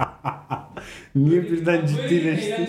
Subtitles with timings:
[1.14, 2.68] Niye Böyle- birden ciddileştin?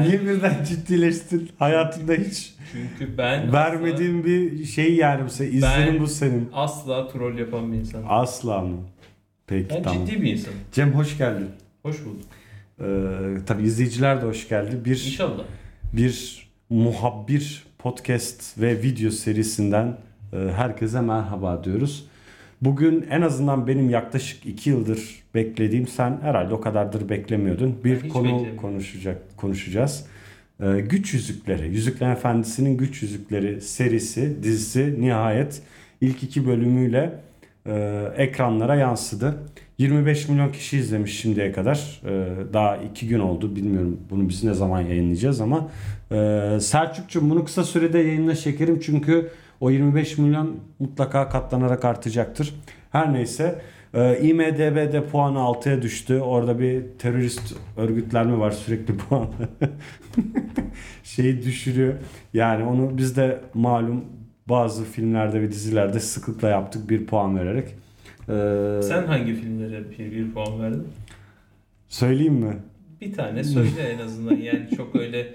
[0.00, 1.50] Niye birden ciddileştin?
[1.58, 6.48] Hayatında hiç Çünkü ben vermediğin bir şey yani mesela izlenim bu senin.
[6.52, 8.06] asla, asla troll yapan bir insanım.
[8.08, 8.76] Asla mı?
[9.46, 10.06] Peki Ben tamam.
[10.06, 10.58] ciddi bir insanım.
[10.72, 11.48] Cem hoş geldin.
[11.82, 12.22] Hoş bulduk.
[12.80, 12.84] Ee,
[13.46, 14.84] tabii izleyiciler de hoş geldi.
[14.84, 15.42] Bir İnşallah.
[15.92, 19.96] bir muhabbir podcast ve video serisinden
[20.32, 22.06] e, herkese merhaba diyoruz.
[22.62, 27.78] Bugün en azından benim yaklaşık iki yıldır beklediğim sen herhalde o kadardır beklemiyordun.
[27.84, 30.06] Bir konu konuşacak konuşacağız.
[30.60, 35.62] Ee, güç Yüzükleri, Yüzüklerin Efendisi'nin Güç Yüzükleri serisi, dizisi nihayet
[36.00, 37.20] ilk iki bölümüyle
[37.66, 39.34] e, ekranlara yansıdı.
[39.78, 42.00] 25 milyon kişi izlemiş şimdiye kadar.
[42.04, 43.56] Ee, daha iki gün oldu.
[43.56, 45.70] Bilmiyorum bunu biz ne zaman yayınlayacağız ama
[46.12, 52.54] ee, Selçuk'cum bunu kısa sürede yayınla şekerim çünkü o 25 milyon mutlaka katlanarak artacaktır.
[52.92, 53.62] Her neyse
[53.94, 56.20] e, IMDB'de puanı 6'ya düştü.
[56.20, 59.28] Orada bir terörist örgütlenme var sürekli puanı
[61.02, 61.94] şeyi düşürüyor.
[62.34, 64.04] Yani onu biz de malum
[64.48, 67.68] bazı filmlerde ve dizilerde sıklıkla yaptık bir puan vererek.
[68.28, 70.88] Ee, Sen hangi filmlere bir, bir puan verdin?
[71.88, 72.56] Söyleyeyim mi?
[73.00, 74.36] Bir tane söyle en azından.
[74.36, 75.34] Yani çok öyle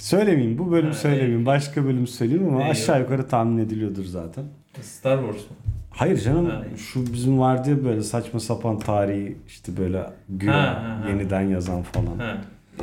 [0.00, 1.46] Söylemeyeyim bu bölüm Ha, söylemeyeyim.
[1.46, 2.70] Başka bölüm söyleyeyim ama Eyvallah.
[2.70, 4.44] aşağı yukarı tahmin ediliyordur zaten.
[4.82, 5.56] Star Wars mu?
[5.90, 6.62] Hayır canım Ha.
[6.76, 11.82] şu bizim vardı ya böyle saçma sapan tarihi işte böyle güya Ha, ha, yeniden yazan
[11.82, 12.18] falan.
[12.18, 12.36] Ha.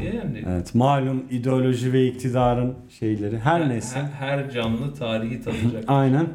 [0.03, 3.99] Yani Evet malum ideoloji ve iktidarın şeyleri her neyse.
[3.99, 5.83] Her, her canlı tarihi tadacak.
[5.87, 6.27] Aynen.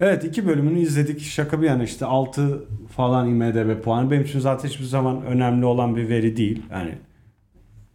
[0.00, 1.20] Evet iki bölümünü izledik.
[1.20, 2.64] Şaka bir yana işte 6
[2.96, 4.10] falan IMDB puanı.
[4.10, 6.62] Benim için zaten hiçbir zaman önemli olan bir veri değil.
[6.70, 6.94] Yani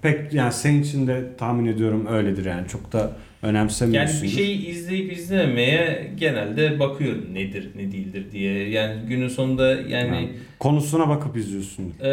[0.02, 2.68] pek yani senin için de tahmin ediyorum öyledir yani.
[2.68, 3.12] Çok da yani
[3.42, 4.24] önemsemiyorsundur.
[4.24, 8.70] bir şeyi izleyip izlememeye genelde bakıyorum nedir ne değildir diye.
[8.70, 11.94] Yani günün sonunda yani Yani konusuna bakıp izliyorsun.
[12.00, 12.10] Ee,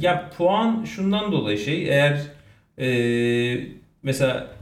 [0.00, 2.20] ya puan şundan dolayı şey eğer
[2.78, 2.88] e,
[4.02, 4.59] mesela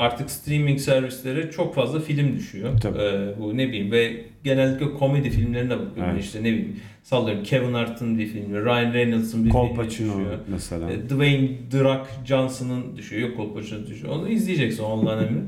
[0.00, 2.80] artık streaming servislere çok fazla film düşüyor.
[2.82, 2.98] Tabii.
[2.98, 6.24] Ee, bu ne bileyim ve genellikle komedi filmlerine bakıyorum Evet.
[6.24, 10.38] işte ne bileyim sallıyorum Kevin Hart'ın bir filmi, Ryan Reynolds'ın bir Col filmi Pacino düşüyor.
[10.48, 10.90] mesela.
[10.90, 13.28] E, Dwayne Rock Johnson'ın düşüyor.
[13.28, 14.12] Yok Col Pacino düşüyor.
[14.16, 15.40] Onu izleyeceksin Allah'ın emri.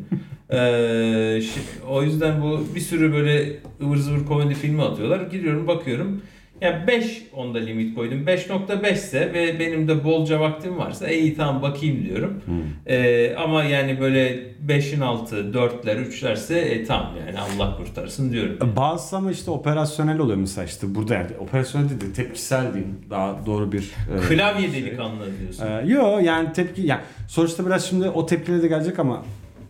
[0.50, 1.42] Ee,
[1.88, 5.20] o yüzden bu bir sürü böyle ıvır zıvır komedi filmi atıyorlar.
[5.30, 6.22] Gidiyorum bakıyorum.
[6.62, 8.24] Ya 5 onda limit koydum.
[8.26, 12.42] 5.5 ise ve benim de bolca vaktim varsa "E, iyi tamam bakayım diyorum.
[12.44, 13.34] Hmm.
[13.44, 18.72] Ama yani böyle 5'in altı, 4'ler, 3'lerse e, tamam yani Allah kurtarsın diyorum.
[18.76, 23.46] Bazısı ama işte operasyonel oluyor mesela işte burada yani operasyonel değil de tepkisel diyeyim daha
[23.46, 24.84] doğru bir e, Klavye şey.
[24.84, 25.66] delikanlı diyorsun.
[25.66, 29.22] Ee, yo yani tepki yani sonuçta biraz şimdi o tepkileri de gelecek ama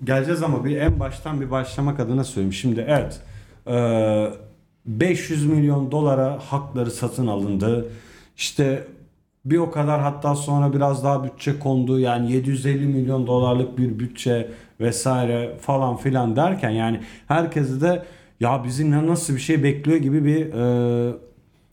[0.04, 2.52] geleceğiz ama bir en baştan bir başlamak adına söyleyeyim.
[2.52, 3.20] Şimdi evet
[3.66, 3.74] e,
[4.86, 7.86] 500 milyon dolara hakları satın alındı.
[8.36, 8.86] İşte
[9.44, 11.98] bir o kadar hatta sonra biraz daha bütçe kondu.
[11.98, 14.50] Yani 750 milyon dolarlık bir bütçe
[14.80, 18.02] vesaire falan filan derken yani herkesi de
[18.40, 21.14] ya bizi ne nasıl bir şey bekliyor gibi bir e,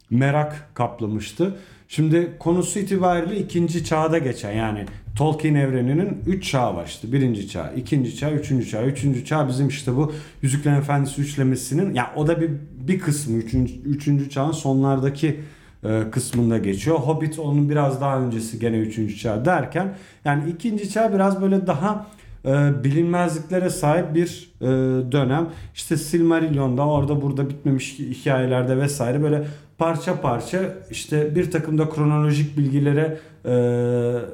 [0.09, 1.56] merak kaplamıştı.
[1.88, 7.12] Şimdi konusu itibariyle ikinci çağda geçen yani Tolkien evreninin 3 çağı var işte.
[7.12, 8.84] Birinci çağ, ikinci çağ, üçüncü çağ.
[8.84, 12.50] Üçüncü çağ bizim işte bu Yüzüklerin Efendisi üçlemesinin ya o da bir
[12.88, 15.40] bir kısmı üçüncü, üçüncü çağın sonlardaki
[15.84, 16.98] e, kısmında geçiyor.
[16.98, 22.08] Hobbit onun biraz daha öncesi gene üçüncü çağ derken yani ikinci çağ biraz böyle daha
[22.46, 24.66] e, bilinmezliklere sahip bir e,
[25.12, 25.50] dönem.
[25.75, 30.59] İşte Silmarillion'da orada burada bitmemiş hikayelerde vesaire böyle parça parça
[30.92, 33.18] işte bir takım da kronolojik bilgilere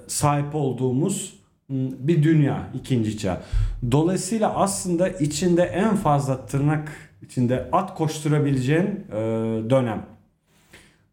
[0.08, 1.40] sahip olduğumuz
[1.70, 3.42] bir dünya ikinci çağ.
[3.92, 9.16] Dolayısıyla aslında içinde en fazla tırnak içinde at koşturabileceğin e,
[9.70, 10.06] dönem.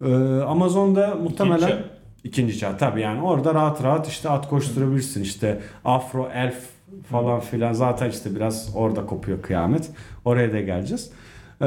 [0.04, 1.84] E, Amazon'da muhtemelen çağ.
[2.25, 6.56] ikinci çağ tabii yani orada rahat rahat işte at koşturabilirsin işte afro elf
[7.10, 9.91] falan filan zaten işte biraz orada kopuyor kıyamet.
[10.24, 11.10] Oraya da geleceğiz.
[11.62, 11.64] Ee,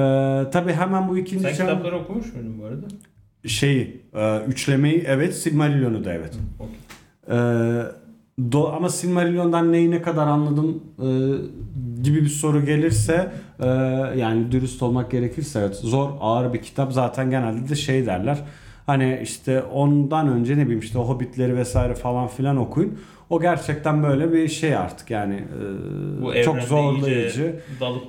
[0.52, 2.86] tabii hemen bu ikinci Sen çağ kitapları okumuş muydun bu arada?
[3.48, 6.34] Şeyi e, üçlemeyi evet Silmarillion'u da evet.
[7.30, 7.34] Ee,
[8.52, 11.08] do, ama Silmarillion'dan neyi ne kadar anladım e,
[12.04, 13.68] gibi bir soru gelirse e,
[14.18, 16.94] yani dürüst olmak gerekirse evet zor ağır bir kitap.
[16.94, 18.38] Zaten genelde de şey derler
[18.86, 23.00] hani işte ondan önce ne bileyim işte Hobbitleri vesaire falan filan okuyun
[23.30, 27.60] o gerçekten böyle bir şey artık yani e, Bu çok zorlayıcı.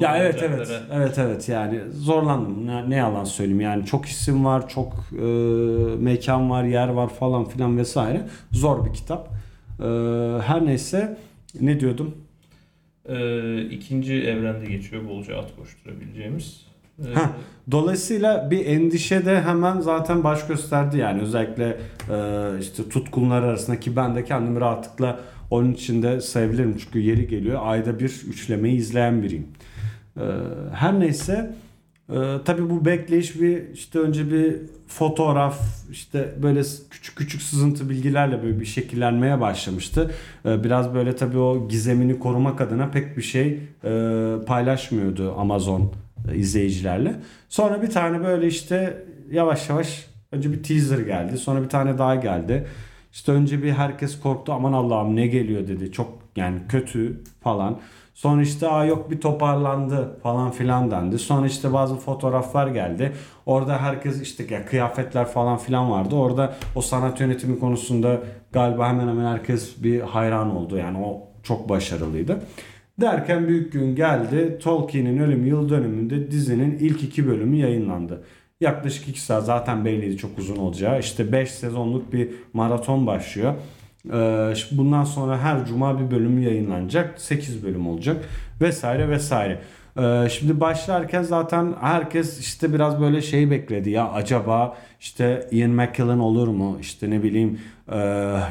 [0.01, 0.83] Ya evet evet.
[0.93, 2.67] evet evet yani zorlandım.
[2.67, 5.25] Ne, ne yalan söyleyeyim yani çok isim var çok e,
[5.99, 8.23] mekan var yer var falan filan vesaire.
[8.53, 9.29] Zor bir kitap.
[9.81, 9.85] E,
[10.43, 11.19] her neyse
[11.61, 12.15] ne diyordum?
[13.09, 16.66] Ee, ikinci evrende geçiyor bolca at koşturabileceğimiz.
[17.03, 17.29] Heh.
[17.71, 21.77] Dolayısıyla bir endişe de hemen zaten baş gösterdi yani özellikle
[22.11, 25.21] e, işte tutkunlar arasında ki ben de kendimi rahatlıkla
[25.51, 29.47] onun içinde sayabilirim çünkü yeri geliyor ayda bir üçlemeyi izleyen biriyim.
[30.17, 30.25] E,
[30.73, 31.55] her neyse
[32.11, 32.15] e,
[32.45, 34.57] tabii bu bekleyiş bir işte önce bir
[34.87, 35.61] fotoğraf
[35.91, 40.11] işte böyle küçük küçük sızıntı bilgilerle böyle bir şekillenmeye başlamıştı.
[40.45, 43.91] E, biraz böyle tabii o gizemini korumak adına pek bir şey e,
[44.47, 45.93] paylaşmıyordu Amazon
[46.35, 47.15] izleyicilerle.
[47.49, 51.39] Sonra bir tane böyle işte yavaş yavaş önce bir teaser geldi.
[51.39, 52.67] Sonra bir tane daha geldi.
[53.13, 55.93] İşte önce bir herkes korktu aman Allah'ım ne geliyor dedi.
[55.93, 57.79] Çok yani kötü falan.
[58.15, 61.19] Sonra işte aa yok bir toparlandı falan filan dendi.
[61.19, 63.13] Sonra işte bazı fotoğraflar geldi.
[63.47, 66.15] Orada herkes işte ya kıyafetler falan filan vardı.
[66.15, 68.21] Orada o sanat yönetimi konusunda
[68.53, 70.77] galiba hemen hemen herkes bir hayran oldu.
[70.77, 72.41] Yani o çok başarılıydı.
[73.01, 74.59] Derken büyük gün geldi.
[74.63, 78.23] Tolkien'in ölüm yıl dönümünde dizinin ilk iki bölümü yayınlandı.
[78.61, 81.01] Yaklaşık 2 saat zaten belliydi çok uzun olacağı.
[81.01, 83.55] İşte 5 sezonluk bir maraton başlıyor.
[84.07, 87.21] Ee, bundan sonra her cuma bir bölüm yayınlanacak.
[87.21, 88.25] 8 bölüm olacak
[88.61, 89.61] vesaire vesaire.
[89.99, 96.19] Ee, şimdi başlarken zaten herkes işte biraz böyle şey bekledi ya acaba işte Ian McKellen
[96.19, 96.79] olur mu?
[96.81, 97.61] İşte ne bileyim
[97.93, 97.97] e,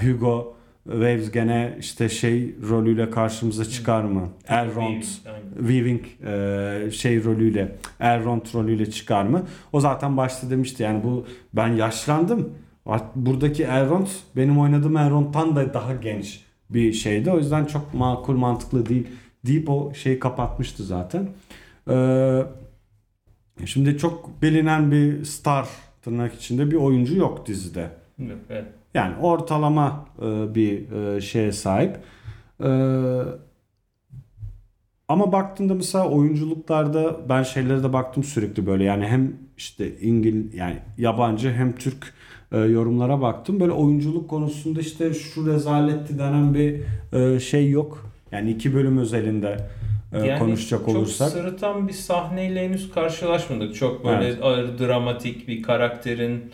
[0.01, 0.54] Hugo
[0.85, 4.29] Waves gene işte şey rolüyle karşımıza çıkar mı?
[4.47, 5.03] Elrond.
[5.57, 9.43] Weaving e, şey rolüyle Elrond rolüyle çıkar mı?
[9.73, 12.49] O zaten başta demişti yani bu ben yaşlandım.
[13.15, 17.31] Buradaki Elrond benim oynadığım Elrond'dan da daha genç bir şeydi.
[17.31, 19.07] O yüzden çok makul mantıklı değil
[19.45, 21.27] deyip o şeyi kapatmıştı zaten.
[21.89, 22.41] Ee,
[23.65, 25.67] şimdi çok bilinen bir star
[26.01, 27.89] tırnak içinde bir oyuncu yok dizide.
[28.49, 28.65] Evet.
[28.95, 31.97] Yani ortalama e, bir e, şeye sahip.
[32.63, 32.69] E,
[35.07, 40.77] ama baktığında mesela oyunculuklarda ben şeylere de baktım sürekli böyle yani hem işte İngil yani
[40.97, 42.13] yabancı hem Türk
[42.51, 43.59] e, yorumlara baktım.
[43.59, 46.81] Böyle oyunculuk konusunda işte şu rezaletti denen bir
[47.13, 48.11] e, şey yok.
[48.31, 49.57] Yani iki bölüm özelinde
[50.13, 51.31] e, Yani konuşacak olursak.
[51.31, 53.75] Çok sırıtan bir sahneyle henüz karşılaşmadık.
[53.75, 54.37] Çok böyle Evet.
[54.41, 56.51] ağır dramatik bir karakterin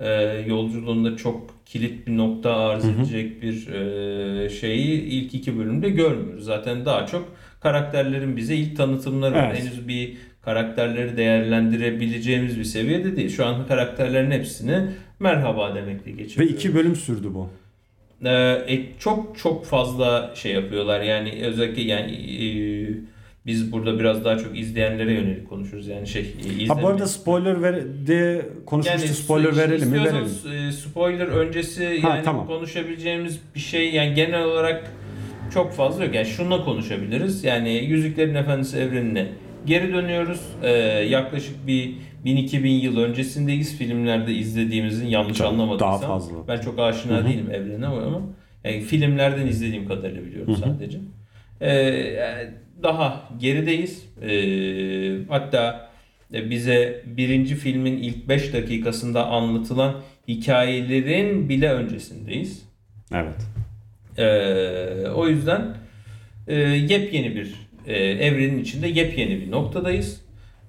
[0.00, 0.10] e,
[0.46, 2.92] yolculuğunda çok kilit bir nokta arz Hı hı.
[2.92, 6.44] edecek bir e, şeyi ilk iki bölümde görmüyoruz.
[6.44, 7.28] Zaten daha çok
[7.60, 9.50] karakterlerin bize ilk tanıtımları var.
[9.52, 9.62] Evet.
[9.62, 13.28] Henüz bir karakterleri değerlendirebileceğimiz bir seviyede değil.
[13.30, 14.78] Şu an karakterlerin hepsini
[15.20, 16.54] merhaba demekle Ve geçiriyoruz.
[16.54, 17.48] iki bölüm sürdü bu.
[18.24, 22.46] Ee, çok çok fazla şey yapıyorlar yani özellikle yani e,
[23.50, 27.62] biz burada biraz daha çok izleyenlere yönelik konuşuruz yani şey e, Ha bu arada spoiler
[27.62, 27.76] ver
[28.06, 29.02] diye konuşmuştuk.
[29.04, 30.04] yani spoiler verelim mi?
[30.04, 30.68] Verelim.
[30.68, 32.46] e, spoiler öncesi Ha, yani tamam.
[32.46, 34.90] konuşabileceğimiz bir şey yani genel olarak
[35.54, 39.26] çok fazla yok yani şununla konuşabiliriz yani Yüzüklerin Efendisi evrenine
[39.66, 40.70] geri dönüyoruz Ee,
[41.08, 41.92] yaklaşık bir
[42.24, 46.48] 1000-2000 yıl öncesindeyiz filmlerde izlediğimizin yanlış Çok anlamadıysam daha fazla.
[46.48, 47.26] ben çok aşina Hı hı.
[47.28, 48.20] değilim evrene ama
[48.64, 50.60] yani filmlerden izlediğim kadarıyla biliyorum Hı hı.
[50.74, 50.98] sadece.
[51.60, 52.50] Ee, yani
[52.82, 54.04] daha gerideyiz.
[54.22, 55.90] Ee, hatta
[56.34, 59.94] e, bize birinci filmin ilk 5 dakikasında anlatılan
[60.28, 62.62] hikayelerin bile öncesindeyiz.
[63.14, 63.46] Evet.
[64.18, 65.76] Ee, o yüzden
[66.48, 67.54] e, yepyeni bir
[67.86, 70.20] e, evrenin içinde yepyeni bir noktadayız.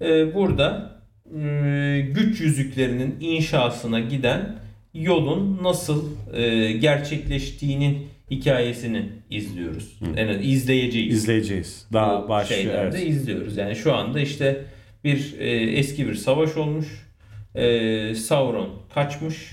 [0.01, 0.95] Ee, burada
[1.39, 4.55] e, güç yüzüklerinin inşasına giden
[4.93, 9.99] yolun nasıl e, gerçekleştiğinin hikayesini izliyoruz.
[10.17, 11.13] En az izleyeceğiz.
[11.15, 11.87] İzleyeceğiz.
[11.93, 12.61] Daha Bu başlıyor.
[12.61, 13.09] şeylerde Evet.
[13.09, 13.57] izliyoruz.
[13.57, 14.61] Yani şu anda işte
[15.03, 17.07] bir e, eski bir savaş olmuş.
[17.55, 19.51] E, Sauron kaçmış.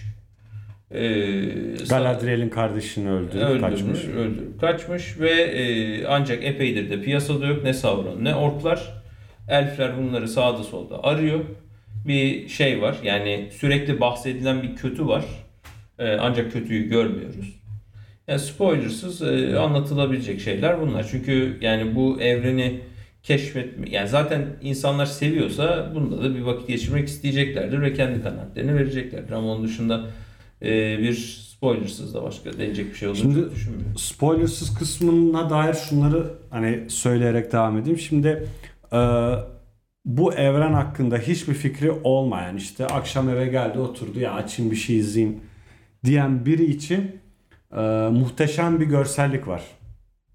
[0.90, 1.00] E,
[1.88, 4.04] Galadriel'in kardeşini öldürüp öldürmüş, kaçmış.
[4.04, 9.02] öldürüp kaçmış ve e, ancak epeydir de piyasada yok ne Sauron ne orklar.
[9.48, 11.40] Elfler bunları sağda solda arıyor.
[12.08, 15.24] Bir şey var yani sürekli bahsedilen bir kötü var.
[15.98, 17.57] E, ancak kötüyü görmüyoruz.
[18.28, 21.08] Yani spoilersız e, anlatılabilecek şeyler bunlar.
[21.10, 22.80] Çünkü yani bu evreni
[23.22, 29.32] keşfetme yani zaten insanlar seviyorsa bunda da bir vakit geçirmek isteyeceklerdir ve kendi kanaatlerini vereceklerdir.
[29.32, 30.06] Ama onun dışında
[30.62, 31.14] e, bir
[31.56, 33.96] spoilersız da başka denecek bir şey olduğunu Şimdi- düşünmüyorum.
[33.98, 37.98] Spoilersız kısmına dair şunları hani söyleyerek devam edeyim.
[37.98, 38.48] Şimdi
[38.92, 38.98] e,
[40.04, 44.98] bu evren hakkında hiçbir fikri olmayan işte akşam eve geldi oturdu ya açayım bir şey
[44.98, 45.40] izleyeyim
[46.04, 47.20] diyen biri için
[47.76, 47.80] e,
[48.12, 49.62] muhteşem bir görsellik var.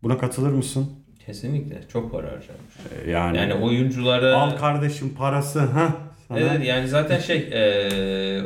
[0.03, 0.89] Buna katılır mısın?
[1.25, 3.05] Kesinlikle çok para harcamış.
[3.05, 5.97] E, Yani, Yani oyunculara al kardeşim parası ha.
[6.35, 8.41] Evet yani zaten şey e,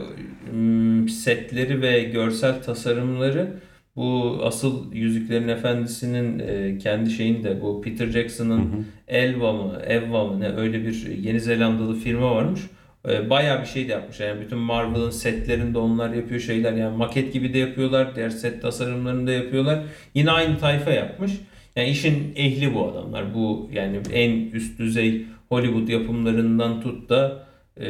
[1.10, 3.60] setleri ve görsel tasarımları
[3.96, 10.50] Bu asıl Yüzüklerin Efendisi'nin e, kendi şeyinde bu Peter Jackson'ın Elva mı, Evva mı ne
[10.50, 12.62] öyle bir Yeni Zelandalı firma varmış.
[13.10, 14.28] E, bayağı bir şey de yapmışlar.
[14.28, 16.74] Yani bütün Marvel'ın setlerinde onlar yapıyor şeyler.
[16.74, 18.16] Yani maket gibi de yapıyorlar.
[18.16, 19.80] Diğer set tasarımlarını da yapıyorlar.
[20.14, 21.32] Yine aynı tayfa yapmış.
[21.76, 23.34] Yani işin ehli bu adamlar.
[23.34, 27.90] Bu yani en üst düzey Hollywood yapımlarından tut da e,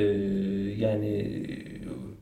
[0.78, 1.44] yani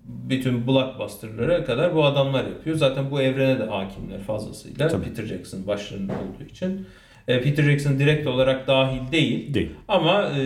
[0.08, 2.76] bütün blockbuster'lara kadar bu adamlar yapıyor.
[2.76, 4.88] Zaten bu evrene de hakimler fazlasıyla.
[4.88, 5.06] Tabii.
[5.06, 6.86] Peter Jackson başlarında olduğu için.
[7.28, 9.54] E, Peter Jackson direkt olarak dahil değil.
[9.54, 9.72] Değil.
[9.88, 10.44] Ama e,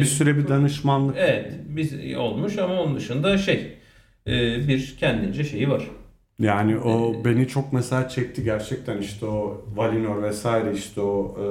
[0.00, 1.16] Bir süre bir danışmanlık.
[1.18, 3.72] evet biz olmuş ama onun dışında şey
[4.26, 4.32] e,
[4.68, 5.82] bir kendince şeyi var.
[6.38, 11.46] Yani o beni çok mesela çekti gerçekten işte o Valinor vesaire işte o e,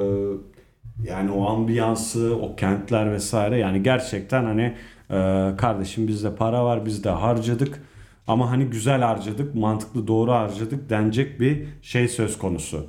[1.10, 4.74] yani o ambiyansı, o kentler vesaire yani gerçekten hani
[5.10, 5.15] e,
[5.58, 7.82] kardeşim bizde para var biz de harcadık
[8.27, 12.86] ama hani güzel harcadık, mantıklı doğru harcadık denecek bir şey söz konusu.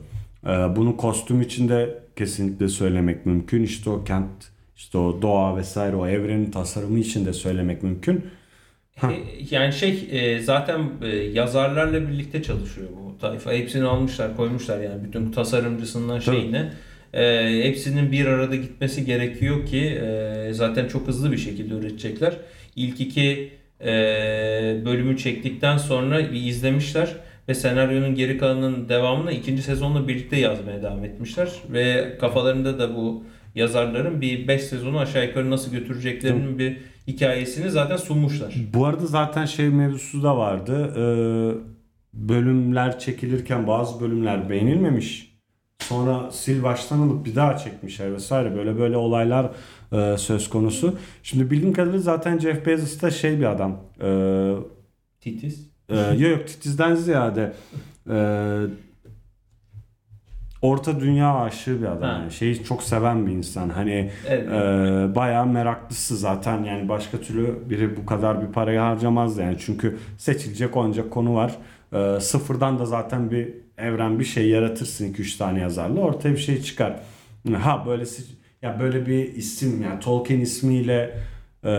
[0.46, 3.62] E, bunu kostüm içinde kesinlikle söylemek mümkün.
[3.62, 4.28] İşte o kent,
[4.76, 8.24] işte o doğa vesaire o evrenin tasarımı için de söylemek mümkün.
[8.96, 9.12] Ha.
[9.12, 9.16] E,
[9.50, 13.52] Yani şey e, zaten e, yazarlarla birlikte çalışıyor bu tayfa.
[13.52, 16.72] Hepsini almışlar, koymuşlar yani bütün tasarımcısından şeyine.
[17.14, 22.36] E, hepsinin bir arada gitmesi gerekiyor ki e, zaten çok hızlı bir şekilde üretecekler.
[22.76, 23.50] İlk iki
[23.80, 23.86] e,
[24.84, 27.16] bölümü çektikten sonra bir izlemişler
[27.48, 33.24] ve senaryonun geri kalanının devamını ikinci sezonla birlikte yazmaya devam etmişler ve kafalarında da bu
[33.54, 36.76] yazarların bir 5 sezonu aşağı yukarı nasıl götüreceklerinin bir
[37.06, 38.54] hikayesini zaten sunmuşlar.
[38.74, 40.92] Bu arada zaten şey mevzusu da vardı.
[40.96, 41.76] Ee,
[42.14, 45.36] bölümler çekilirken bazı bölümler beğenilmemiş.
[45.78, 48.56] Sonra sil baştan alıp bir daha çekmişler vesaire.
[48.56, 49.50] Böyle böyle olaylar
[49.92, 50.98] e, söz konusu.
[51.22, 53.80] Şimdi bildiğim kadarıyla zaten Jeff Bezos da şey bir adam.
[54.02, 54.54] Ee,
[55.20, 55.75] Titiz.
[55.88, 57.52] E, yok yok titizden ziyade
[58.10, 58.16] e,
[60.62, 62.02] orta dünya aşığı bir adam.
[62.10, 62.18] Ha.
[62.20, 63.68] Yani şeyi çok seven bir insan.
[63.68, 64.48] Hani Evet.
[64.48, 69.96] ee, bayağı meraklısı zaten yani başka türlü biri bu kadar bir parayı harcamazdı yani çünkü
[70.18, 71.52] seçilecek ancak konu var
[71.92, 76.62] Ee, sıfırdan da zaten bir evren bir şey yaratırsın 2-3 tane yazarla ortaya bir şey
[76.62, 77.00] çıkar
[77.62, 78.22] ha böylesi
[78.62, 81.18] ya böyle bir isim yani Tolkien ismiyle
[81.66, 81.70] e,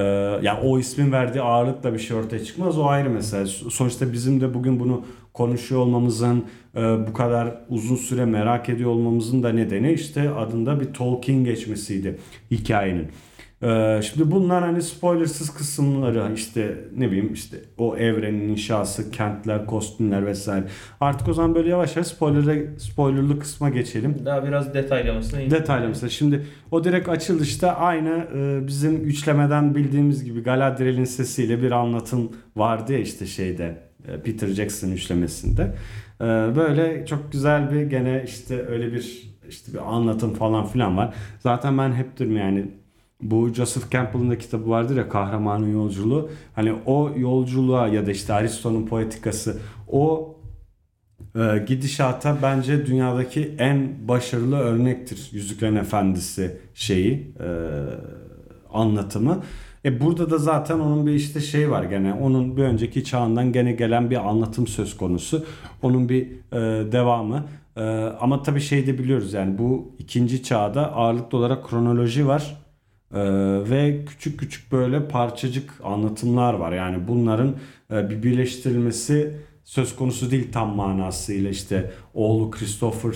[0.42, 4.54] ya o ismin verdiği ağırlıkla bir şey ortaya çıkmaz o ayrı mesele sonuçta bizim de
[4.54, 10.30] bugün bunu konuşuyor olmamızın e, bu kadar uzun süre merak ediyor olmamızın da nedeni işte
[10.30, 12.18] adında bir Tolkien geçmesiydi
[12.52, 13.08] hikayenin.
[13.64, 20.26] E, şimdi bunlar hani spoilersız kısımları işte ne bileyim işte o evrenin inşası, kentler, kostümler
[20.26, 20.66] vesaire.
[21.00, 24.16] Artık o zaman böyle yavaş yavaş spoiler'e, spoilerlı kısma geçelim.
[24.26, 25.42] Daha biraz detaylamasına
[25.88, 26.10] mesela.
[26.10, 32.94] Şimdi o direkt açılışta aynı e, bizim üçlemeden bildiğimiz gibi Galadriel'in sesiyle bir anlatım vardı
[32.94, 35.76] ya işte şeyde e, Peter Jackson üçlemesinde.
[36.22, 41.14] E, böyle çok güzel bir gene işte öyle bir işte bir anlatım falan filan var.
[41.40, 42.66] Zaten ben hep diyorum yani
[43.22, 46.30] bu Joseph Campbell'ın da kitabı vardır ya Kahramanın Yolculuğu.
[46.56, 50.36] Hani o yolculuğa ya da işte Aristo'nun poetikası o
[51.36, 55.30] e, gidişata bence dünyadaki en başarılı örnektir.
[55.32, 57.48] Yüzüklerin Efendisi şeyi e,
[58.74, 59.44] anlatımı.
[59.86, 63.72] E burada da zaten onun bir işte şey var gene onun bir önceki çağından gene
[63.72, 65.46] gelen bir anlatım söz konusu.
[65.82, 67.46] Onun bir e, devamı.
[67.78, 67.82] E,
[68.20, 72.67] ama tabii şey de biliyoruz yani bu ikinci çağda ağırlıklı olarak kronoloji var.
[73.14, 73.20] Ee,
[73.70, 76.72] ve küçük küçük böyle parçacık anlatımlar var.
[76.72, 77.56] Yani bunların
[77.92, 83.14] e, bir birleştirilmesi söz konusu değil tam manasıyla işte oğlu Christopher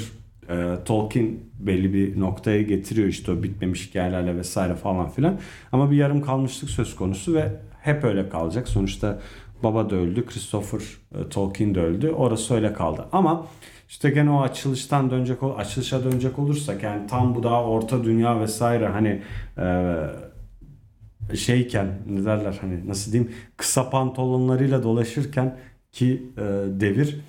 [0.49, 5.39] e, Tolkien belli bir noktaya getiriyor işte o bitmemiş hikayelerle vesaire falan filan.
[5.71, 8.67] Ama bir yarım kalmışlık söz konusu ve hep öyle kalacak.
[8.67, 9.19] Sonuçta
[9.63, 10.81] baba da öldü, Christopher
[11.15, 12.09] e, Tolkien de öldü.
[12.09, 13.05] Orası öyle kaldı.
[13.11, 13.47] Ama
[13.91, 18.87] işte gene o açılıştan dönecek açılışa dönecek olursak yani tam bu daha orta dünya vesaire
[18.87, 19.21] hani
[19.57, 25.57] e, şeyken ne derler hani nasıl diyeyim kısa pantolonlarıyla dolaşırken
[25.91, 26.41] ki e,
[26.79, 27.19] devir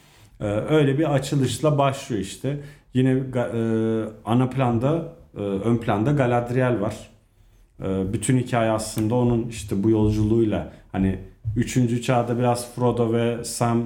[0.40, 2.61] e, öyle bir açılışla başlıyor işte.
[2.95, 6.97] Yine e, ana planda e, ön planda Galadriel var.
[7.83, 11.19] E, bütün hikaye aslında onun işte bu yolculuğuyla hani
[11.57, 12.02] 3.
[12.02, 13.85] çağda biraz Frodo ve Sam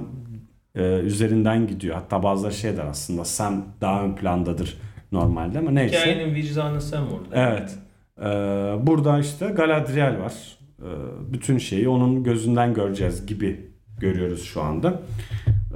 [0.77, 1.95] e, üzerinden gidiyor.
[1.95, 4.77] Hatta bazıları şey der aslında Sam daha ön plandadır
[5.11, 5.99] normalde ama neyse.
[5.99, 7.35] Hikayenin vicdanı sen orada.
[7.51, 7.75] Evet.
[8.19, 10.33] Ee, burada işte Galadriel var.
[10.79, 10.85] Ee,
[11.33, 13.65] bütün şeyi onun gözünden göreceğiz gibi
[13.99, 15.01] görüyoruz şu anda.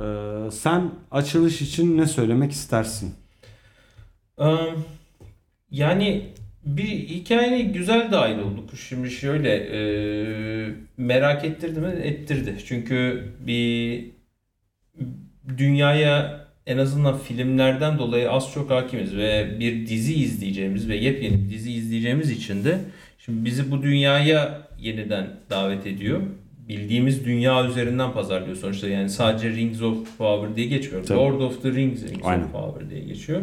[0.01, 3.13] Ee, sen açılış için ne söylemek istersin?
[4.37, 4.57] Am,
[5.71, 6.25] Yani
[6.65, 8.69] bir hikayene güzel dahil olduk.
[8.89, 9.79] Şimdi şöyle e,
[10.97, 11.87] merak ettirdi mi?
[12.03, 12.55] Ettirdi.
[12.65, 14.05] Çünkü bir
[15.57, 21.49] dünyaya en azından filmlerden dolayı az çok hakimiz ve bir dizi izleyeceğimiz ve yepyeni bir
[21.49, 22.79] dizi izleyeceğimiz için de
[23.17, 26.21] şimdi bizi bu dünyaya yeniden davet ediyor.
[26.69, 31.05] Bildiğimiz dünya üzerinden pazarlıyor sonuçta yani sadece Rings of Power diye geçmiyor.
[31.05, 31.19] Tabii.
[31.19, 32.43] Lord of the Rings, Rings Aynen.
[32.43, 33.41] of Power diye geçiyor.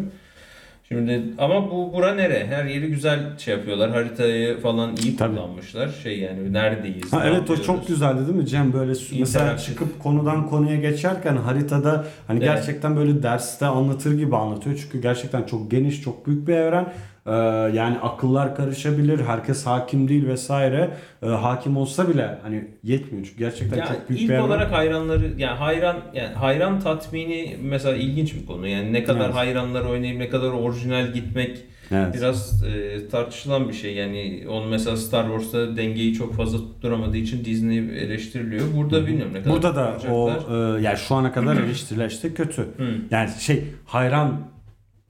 [0.88, 2.46] Şimdi ama bu bura nere?
[2.46, 3.90] Her yeri güzel şey yapıyorlar.
[3.90, 5.36] Haritayı falan iyi Tabii.
[5.36, 5.88] kullanmışlar.
[6.02, 7.12] Şey yani neredeyiz?
[7.12, 7.66] Ha, ne evet o yapıyoruz?
[7.66, 12.54] çok güzeldi değil mi Cem böyle mesela çıkıp konudan konuya geçerken haritada hani Evet.
[12.56, 16.92] gerçekten böyle derste anlatır gibi anlatıyor çünkü gerçekten çok geniş çok büyük bir evren
[17.28, 17.32] Ee,
[17.76, 20.90] yani akıllar karışabilir herkes hakim değil vesaire
[21.22, 24.42] Ee, hakim olsa bile hani yetmiyor çünkü gerçekten Ya çok büyük ilk bir evren.
[24.44, 28.66] olarak hayranları yani hayran yani hayran tatmini mesela ilginç bir konu.
[28.66, 29.34] Yani ne kadar Evet.
[29.34, 31.58] hayranlar oynayıp ne kadar orijinal gitmek
[31.90, 32.14] evet.
[32.14, 33.94] biraz e, tartışılan bir şey.
[33.94, 38.64] Yani onu mesela Star Wars'ta dengeyi çok fazla tutturamadığı için Disney eleştiriliyor.
[38.76, 40.78] Burada bilmiyorum ne kadar Burada da o tutturacaklar.
[40.78, 42.62] e, yani şu ana kadar eleştiriler işte kötü.
[42.62, 42.88] Hı.
[43.10, 43.64] Yani şey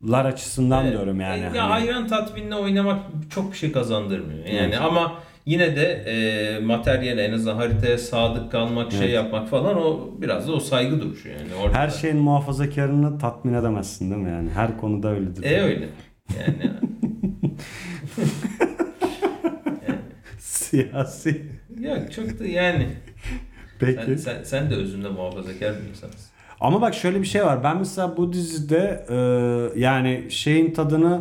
[0.03, 0.93] hayranlar açısından Evet.
[0.93, 1.41] diyorum yani.
[1.41, 3.01] E, Hani- Ya hayran tatminine oynamak
[3.31, 4.45] çok bir şey kazandırmıyor.
[4.47, 4.81] Yani Evet.
[4.81, 5.15] ama
[5.47, 9.15] yine de e, materyale en azından haritaya sadık kalmak, şey Evet.
[9.15, 11.55] yapmak falan o biraz da o saygı duruşu yani.
[11.63, 11.79] Orada.
[11.79, 14.51] Her şeyin muhafazakarını tatmin edemezsin değil mi yani?
[14.51, 15.45] Her konuda öyledir.
[15.45, 15.89] E öyle.
[16.41, 16.57] Yani
[20.39, 21.43] Siyasi.
[21.81, 22.87] ya çok da yani
[23.81, 24.01] Peki.
[24.07, 26.28] sen, sen, sen de özünde muhafazakar bir insansın.
[26.61, 27.65] Ama bak şöyle bir şey var.
[27.65, 29.17] Ben mesela bu dizide e,
[29.81, 31.21] yani şeyin tadını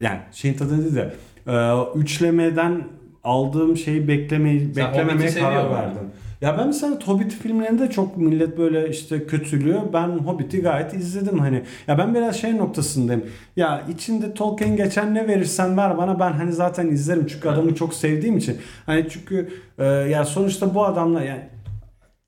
[0.00, 1.14] yani şeyin tadını değil de
[1.46, 2.84] e, üçlemeden
[3.24, 5.76] aldığım şeyi beklemeyi Sen beklememeye Hobbit'i seviyor karar musun?
[5.76, 6.10] verdim.
[6.40, 9.80] Ya ben mesela Hobbit filmlerinde çok millet böyle işte kötülüyor.
[9.92, 11.62] Ben Hobbit'i gayet izledim hani.
[11.86, 13.24] Ya ben biraz şey noktasındayım.
[13.56, 17.94] Ya içinde Tolkien geçen ne verirsen ver bana ben hani zaten izlerim çünkü adamı çok
[17.94, 18.58] sevdiğim için.
[18.86, 19.48] Hani çünkü
[19.78, 21.42] e, ya sonuçta bu adamla yani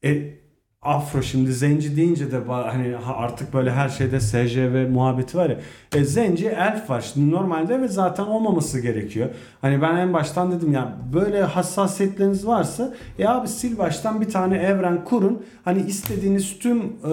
[0.05, 0.42] e,
[0.83, 5.57] Afro şimdi zenci deyince de hani ha- artık böyle her şeyde SJV muhabbeti var ya.
[5.95, 9.29] E, zenci elf var şimdi normalde ve zaten olmaması gerekiyor.
[9.61, 14.57] Hani ben en baştan dedim ya böyle hassasiyetleriniz varsa e abi sil baştan bir tane
[14.57, 15.43] evren kurun.
[15.65, 17.13] Hani istediğiniz tüm e,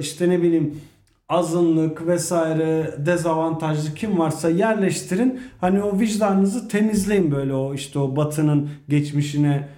[0.00, 0.80] işte ne bileyim
[1.28, 5.40] azınlık vesaire dezavantajlı kim varsa yerleştirin.
[5.60, 9.68] Hani o vicdanınızı temizleyin böyle o işte o batının geçmişine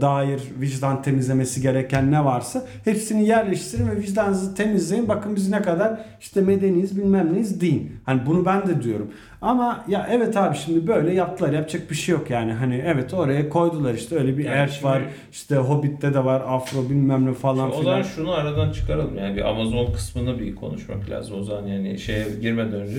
[0.00, 5.08] dair vicdan temizlemesi gereken ne varsa hepsini yerleştirin ve vicdanınızı temizleyin.
[5.08, 7.92] Bakın biz ne kadar işte medeniyiz bilmem neyiz deyin.
[8.04, 9.10] Hani bunu ben de diyorum.
[9.42, 11.52] Ama ya evet abi şimdi böyle yaptılar.
[11.52, 12.52] Yapacak bir şey yok yani.
[12.52, 15.02] Hani evet oraya koydular işte öyle bir Yani şimdi- var.
[15.32, 16.42] işte Hobbit'te de var.
[16.46, 17.82] Afro bilmem ne falan o filan.
[17.84, 19.18] zaman şunu aradan çıkaralım.
[19.18, 22.98] Yani bir Amazon kısmını bir konuşmak lazım o zaman yani şeye girmeden önce.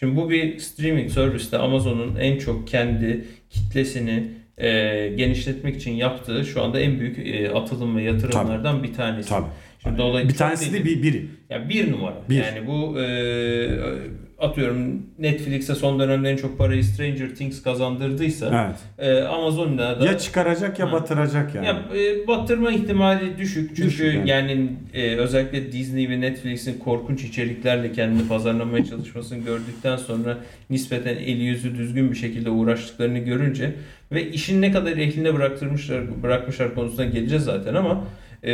[0.00, 4.68] Şimdi bu bir streaming serviste Amazon'un en çok kendi kitlesini e,
[5.16, 9.28] genişletmek için yaptığı şu anda en büyük e, atılım ve yatırımlardan bir tanesi.
[9.28, 9.46] Tabii.
[9.82, 10.98] Şimdi dolayı Bir tanesi de değil.
[10.98, 11.26] bir biri.
[11.50, 12.16] Ya bir numara.
[12.30, 12.36] Bir.
[12.36, 13.04] Yani bu e,
[14.38, 18.66] atıyorum Netflix'e son dönemde en çok parayı Stranger Things kazandırdıysa
[18.98, 19.08] Evet.
[19.10, 20.92] e, Amazon'da da Ya çıkaracak ya Ha.
[20.92, 21.66] batıracak yani.
[21.66, 24.30] ya e, batırma ihtimali düşük çünkü Düşük yani.
[24.30, 30.38] yani, e, özellikle Disney ve Netflix'in korkunç içeriklerle kendini pazarlamaya çalışmasını gördükten sonra
[30.70, 33.74] nispeten eli yüzü düzgün bir şekilde uğraştıklarını görünce
[34.12, 38.04] ve işin ne kadar ehline bıraktırmışlar bırakmışlar konusuna geleceğiz zaten ama
[38.42, 38.52] e,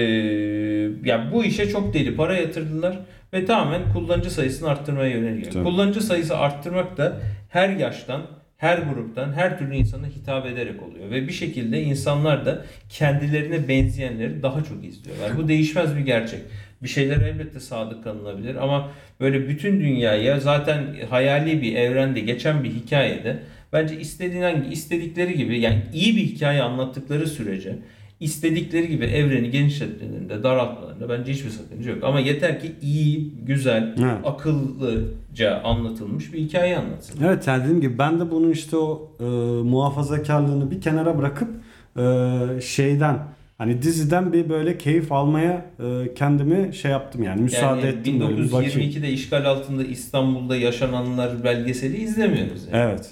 [1.05, 2.99] ya bu işe çok deli para yatırdılar
[3.33, 5.53] ve tamamen kullanıcı sayısını arttırmaya yönelik.
[5.53, 5.65] Tabii.
[5.65, 8.23] Kullanıcı sayısı arttırmak da her yaştan
[8.63, 11.11] her gruptan, her türlü insana hitap ederek oluyor.
[11.11, 15.37] Ve bir şekilde insanlar da kendilerine benzeyenleri daha çok izliyorlar.
[15.37, 16.41] Bu değişmez bir gerçek.
[16.83, 18.91] Bir şeyler elbette sadık kalınabilir ama
[19.21, 23.39] böyle bütün dünyaya zaten hayali bir evrende geçen bir hikayede
[23.73, 27.79] bence istediğin hangi istedikleri gibi yani iyi bir hikaye anlattıkları sürece
[28.23, 32.05] istedikleri gibi evreni genişletmelerinde, daraltmalarında bence hiçbir sakınca yok.
[32.05, 34.17] Ama yeter ki iyi, güzel, Evet.
[34.25, 37.25] akıllıca anlatılmış bir hikaye anlatsın.
[37.25, 39.25] Evet yani dediğim gibi ben de bunun işte o e,
[39.63, 41.49] muhafazakarlığını bir kenara bırakıp
[41.99, 43.19] e, şeyden
[43.59, 48.37] hani diziden bir böyle keyif almaya e, kendimi şey yaptım yani müsaade yani ettim böyle
[48.37, 48.81] bir bakayım.
[48.81, 52.63] 1922'de işgal altında İstanbul'da yaşananlar belgeseli izlemiyoruz.
[52.73, 52.91] Yani.
[52.91, 53.11] Evet.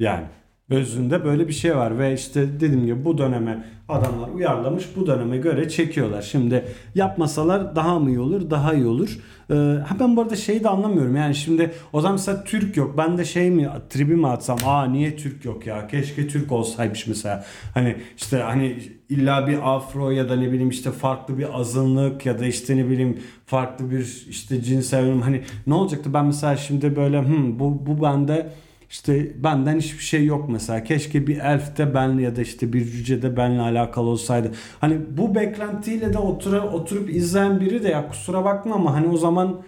[0.00, 0.24] Yani
[0.72, 5.36] özünde böyle bir şey var ve işte dediğim gibi bu döneme adamlar uyarlamış bu döneme
[5.36, 6.22] göre çekiyorlar.
[6.22, 8.50] Şimdi yapmasalar daha mı iyi olur?
[8.50, 9.18] Daha iyi olur.
[9.50, 11.16] Ee, ha ben bu arada şeyi de anlamıyorum.
[11.16, 12.94] Yani şimdi o zaman mesela Türk yok.
[12.98, 14.58] Ben de şey mi tribi mi atsam?
[14.66, 15.86] Aa niye Türk yok ya?
[15.86, 17.44] Keşke Türk olsaymış mesela.
[17.74, 22.38] Hani işte hani illa bir afro ya da ne bileyim işte farklı bir azınlık ya
[22.38, 25.20] da işte ne bileyim farklı bir işte cinsel.
[25.20, 26.14] Hani ne olacaktı?
[26.14, 28.52] Ben mesela şimdi böyle hmm, bu bu bende
[28.92, 30.84] işte benden hiçbir şey yok mesela.
[30.84, 34.50] Keşke bir elf de benle ya da işte bir cüce de benle alakalı olsaydı.
[34.80, 39.16] Hani bu beklentiyle de otura, oturup izleyen biri de ya kusura bakma ama hani o
[39.16, 39.60] zaman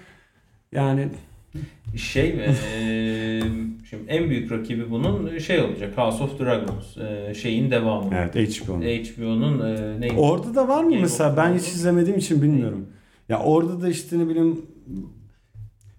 [0.73, 1.09] Yani
[1.97, 2.43] Şey mi?
[2.43, 3.41] eee,
[3.91, 5.99] şimdi en büyük rakibi bunun şey olacak.
[5.99, 6.97] House of Dragons.
[6.97, 8.11] Eee, şeyin devamı.
[8.15, 8.81] evet HBO.
[8.81, 10.15] HBO'nun eee neydi?
[10.19, 12.87] Orada da var mı Game mesela ben hiç izlemediğim için bilmiyorum.
[13.29, 14.63] Ya orada da işte ne bileyim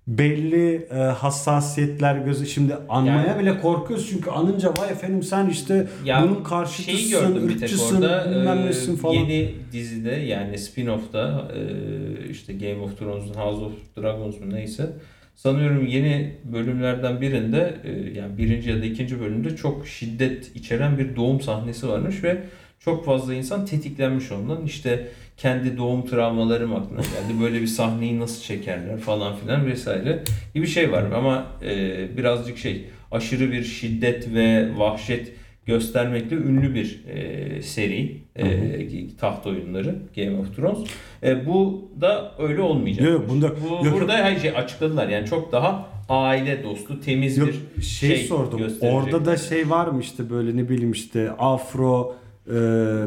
[0.08, 5.88] belli e, hassasiyetler gözü şimdi anmaya Yani- bile korkuyoruz çünkü anınca vay efendim sen işte
[6.06, 8.32] Ya bunun şeyi karşıtısın, gördüm bir tek ırkçısın, orada.
[8.32, 9.14] bilmem nesin falan.
[9.14, 14.90] Yeni dizide yani spin-off'ta eee, işte Game of Thrones'un House of Dragons mu neyse
[15.36, 21.16] sanıyorum yeni bölümlerden birinde eee, yani birinci ya da ikinci bölümde çok şiddet içeren bir
[21.16, 22.38] doğum sahnesi varmış ve
[22.80, 24.66] çok fazla insan tetiklenmiş ondan.
[24.66, 27.42] İşte kendi doğum travmalarım aklına geldi.
[27.42, 31.04] Böyle bir sahneyi nasıl çekerler falan filan vesaire gibi şey var.
[31.16, 35.32] Ama eee, birazcık şey aşırı bir şiddet ve vahşet
[35.66, 40.78] göstermekle ünlü bir e, seri e, taht oyunları Game of Thrones.
[41.24, 43.08] E, bu da öyle olmayacak.
[43.10, 45.08] Yok, bunda- bu, yok, burada her şey açıkladılar.
[45.10, 48.62] Yani çok daha aile dostu, temiz Yok bir şey, şey sordum.
[48.82, 52.16] Orada da şey var mı işte böyle ne bileyim işte afro
[52.48, 52.54] e,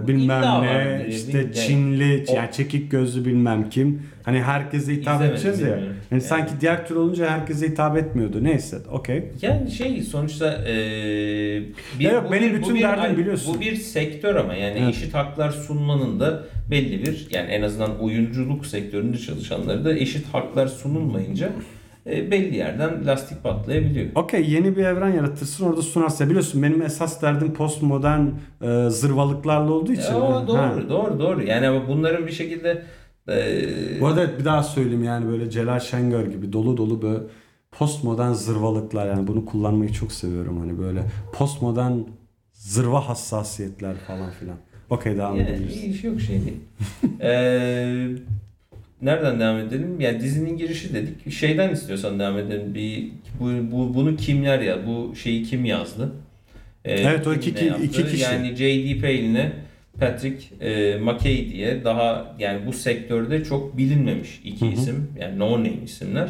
[0.07, 4.03] bilmem İlla ne vardır, işte yani Çinli o- yani çekik gözlü bilmem kim.
[4.23, 5.69] Hani herkese hitap İzlemedim, edeceğiz ya.
[5.69, 6.21] Yani Yani.
[6.21, 8.45] sanki diğer tür olunca herkese hitap etmiyordu.
[8.45, 9.25] Neyse okey.
[9.43, 10.75] Yani şey sonuçta e,
[11.99, 13.55] bir, yok, bu benim bir- bu bütün bir- derdim biliyorsun.
[13.57, 14.89] Bu bir sektör ama yani Evet.
[14.95, 20.67] eşit haklar sunmanın da belli bir yani en azından oyunculuk sektöründe çalışanları da eşit haklar
[20.67, 21.49] sunulmayınca
[22.31, 24.07] belli yerden lastik patlayabiliyor.
[24.15, 26.25] Okey yeni bir evren yaratırsın orada sunarsın.
[26.25, 28.27] Ya Biliyorsun benim esas derdim postmodern
[28.63, 30.13] e, zırvalıklarla olduğu için.
[30.13, 30.47] E, o Ha.
[30.47, 31.43] doğru doğru doğru.
[31.43, 32.83] Yani bunların bir şekilde
[33.29, 37.21] e, Bu arada bir daha söyleyeyim yani böyle Celal Şengör gibi dolu dolu böyle
[37.73, 41.93] postmodern zırvalıklar yani bunu kullanmayı çok seviyorum hani böyle postmodern
[42.53, 44.57] zırva hassasiyetler falan filan.
[44.91, 46.05] Okey devam yani edebiliriz.
[46.05, 46.57] yok şey değil.
[47.21, 47.31] E,
[49.03, 50.01] nereden devam edelim?
[50.01, 51.33] Yani dizinin girişi dedik.
[51.33, 52.75] Şeyden istiyorsan devam edelim.
[52.75, 53.09] Bir
[53.41, 54.87] bu, bu bunu kimler ya?
[54.87, 56.13] Bu şeyi kim yazdı?
[56.85, 58.23] E, Evet, o iki- iki- iki kişi.
[58.23, 59.01] Yani J.D.
[59.01, 59.53] Payne'le
[60.01, 64.75] Patrick e, McKay diye daha yani bu sektörde çok bilinmemiş iki Hı hı.
[64.75, 65.09] isim.
[65.21, 66.29] Yani no name isimler.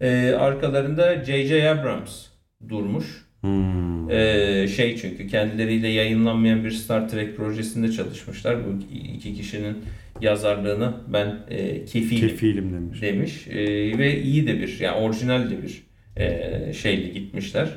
[0.00, 1.70] E, arkalarında J.J.
[1.70, 2.26] Abrams
[2.68, 3.22] durmuş.
[3.40, 4.10] Hmm.
[4.10, 8.56] Ee, şey çünkü kendileriyle yayınlanmayan bir Star Trek projesinde çalışmışlar.
[8.66, 9.76] Bu iki kişinin
[10.20, 13.02] yazarlığını ben e, kefilim Kefilim demiş.
[13.02, 15.82] demiş Ee, ve iyi de bir yani orijinal de bir
[16.16, 17.68] e, şeyle gitmişler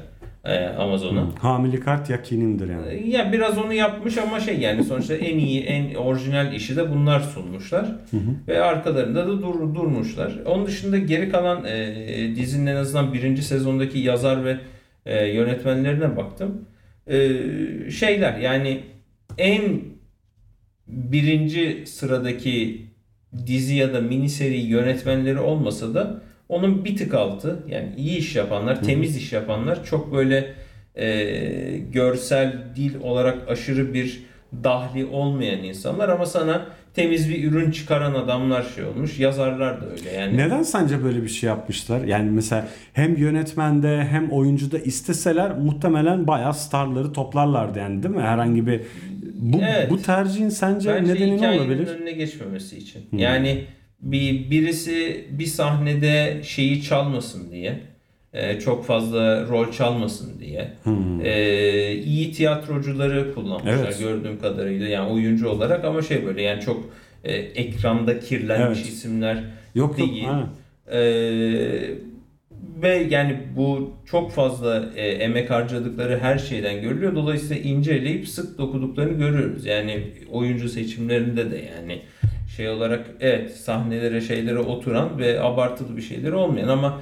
[0.45, 1.27] e, Amazon'a.
[1.39, 2.87] Hamili kart yakinimdir yani.
[2.87, 6.91] Ee, Ya biraz onu yapmış ama şey yani sonuçta en iyi en orijinal işi de
[6.91, 8.31] bunlar sunmuşlar Hı hı.
[8.47, 10.33] ve arkalarında da dur, durmuşlar.
[10.45, 14.57] Onun dışında geri kalan e, dizinin en azından birinci sezondaki yazar ve
[15.05, 16.65] e, yönetmenlerine baktım.
[17.07, 17.17] E,
[17.91, 18.79] şeyler yani
[19.37, 19.61] en
[20.87, 22.85] birinci sıradaki
[23.47, 28.35] dizi ya da mini seri yönetmenleri olmasa da onun bir tık altı yani iyi iş
[28.35, 30.53] yapanlar, temiz iş yapanlar çok böyle
[30.95, 34.23] e, görsel dil olarak aşırı bir
[34.63, 39.19] dahli olmayan insanlar ama sana temiz bir ürün çıkaran adamlar şey olmuş.
[39.19, 40.37] Yazarlar da öyle yani.
[40.37, 42.03] Neden sence böyle bir şey yapmışlar?
[42.03, 48.21] Yani mesela hem yönetmende hem oyuncuda isteseler muhtemelen bayağı starları toplarlardı yani değil mi?
[48.21, 48.81] Herhangi bir
[49.35, 49.89] bu, Evet.
[49.89, 51.87] bu tercihin sence Bence nedeni ne olabilir?
[51.87, 53.01] önüne geçmemesi için.
[53.17, 53.63] Yani
[54.01, 57.79] bir birisi bir sahnede şeyi çalmasın diye,
[58.33, 61.25] e, çok fazla rol çalmasın diye, Hmm.
[61.25, 63.99] e, iyi tiyatrocuları kullanmışlar Evet.
[63.99, 66.89] gördüğüm kadarıyla yani oyuncu olarak ama şey böyle yani çok
[67.23, 68.89] e, ekranda kirlenmiş Evet.
[68.89, 69.43] isimler
[69.75, 70.09] Yok yok.
[70.09, 70.27] değil.
[70.91, 71.91] Ee,
[72.81, 77.15] ve yani bu çok fazla e, emek harcadıkları her şeyden görülüyor.
[77.15, 79.65] Dolayısıyla inceleyip sık dokuduklarını görüyoruz.
[79.65, 82.01] Yani oyuncu seçimlerinde de yani
[82.57, 87.01] şey olarak evet sahnelere şeylere oturan ve abartılı bir şeyleri olmayan ama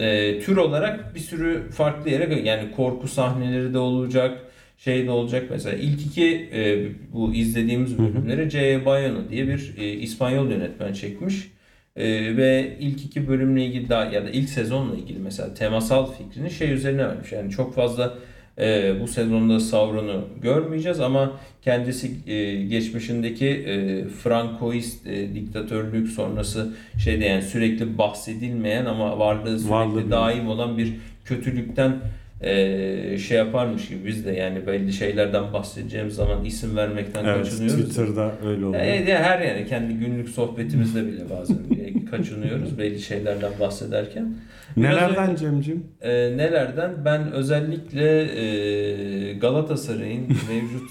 [0.00, 4.38] e, tür olarak bir sürü farklı yere yani korku sahneleri de olacak
[4.78, 8.86] şey de olacak mesela ilk iki e, bu izlediğimiz bölümleri C.
[8.86, 11.55] Bayano diye bir e, İspanyol yönetmen çekmiş.
[11.96, 16.50] Ee, ve ilk iki bölümle ilgili daha ya da ilk sezonla ilgili mesela temasal fikrini
[16.50, 17.32] şey üzerine vermiş.
[17.32, 18.14] Yani çok fazla
[18.58, 21.32] e, bu sezonda Sauron'u görmeyeceğiz ama
[21.62, 29.70] kendisi e, geçmişindeki e, Francoist e, diktatörlük sonrası şeyde yani sürekli bahsedilmeyen ama varlığı sürekli
[29.70, 30.92] Varlığı daim olan bir
[31.24, 31.96] kötülükten
[32.40, 37.80] e, şey yaparmış gibi biz de yani belli şeylerden bahsedeceğimiz zaman isim vermekten Evet kaçınıyoruz.
[37.88, 38.82] Twitter'da öyle oluyor.
[38.84, 41.56] Ya, ya her yani kendi günlük sohbetimizde bile bazen
[42.10, 44.34] kaçınıyoruz belli şeylerden bahsederken.
[44.76, 45.84] Biraz Nelerden önce- Cem'cim?
[46.00, 47.04] e, nelerden?
[47.04, 50.90] Ben özellikle e, Galatasaray'ın mevcut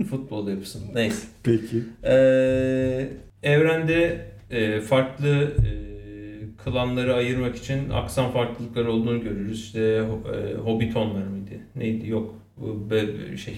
[0.00, 1.26] e, futbol yapısını neyse.
[1.42, 1.82] Peki.
[2.04, 2.12] E,
[3.42, 5.89] evrende e, farklı e,
[6.64, 9.60] klanları ayırmak için aksan farklılıkları olduğunu görürüz.
[9.60, 11.50] İşte e, Hobbitonlar mıydı?
[11.76, 12.08] Neydi?
[12.08, 12.34] Yok.
[12.90, 13.54] Be- şey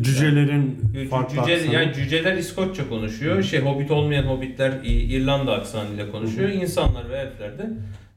[0.00, 1.74] Cücelerin Cü- farklı cüce, aksanı.
[1.74, 3.42] yani cüceler İskoçça konuşuyor.
[3.42, 6.48] Şey Hobbit olmayan Hobbitler İrlanda aksanıyla konuşuyor.
[6.48, 7.70] İnsanlar ve elfler de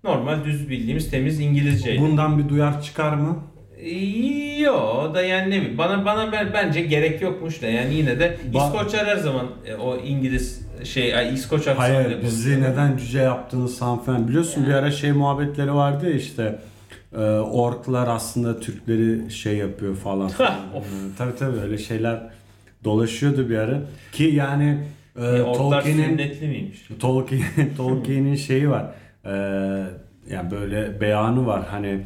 [0.03, 1.97] normal düz bildiğimiz temiz İngilizce.
[1.99, 3.39] Bundan bir duyar çıkar mı?
[4.59, 8.37] Yo da yani ne bileyim bana bana ben, bence gerek yokmuş da yani yine de
[8.53, 12.71] Ba- İskoçlar her zaman e, o İngiliz şey ay, İskoç aksanıyla Hayır bizi konuşuyor.
[12.71, 14.27] neden cüce yaptığını san falan.
[14.27, 16.59] Biliyorsun bir ara şey muhabbetleri vardı ya işte
[17.15, 20.29] e, orklar aslında Türkleri şey yapıyor falan.
[20.29, 20.53] filan.
[20.75, 20.83] Of.
[20.85, 22.19] E, tabii tabii öyle şeyler
[22.83, 23.81] dolaşıyordu bir ara.
[24.11, 24.77] Ki yani
[25.21, 26.15] e, E, Tolkien'in
[26.49, 26.87] miymiş?
[26.99, 27.43] Tolkien,
[27.77, 28.85] Tolkien'in şeyi var.
[29.25, 29.29] Ee,
[30.29, 31.61] yani böyle beyanı var.
[31.71, 31.99] Hani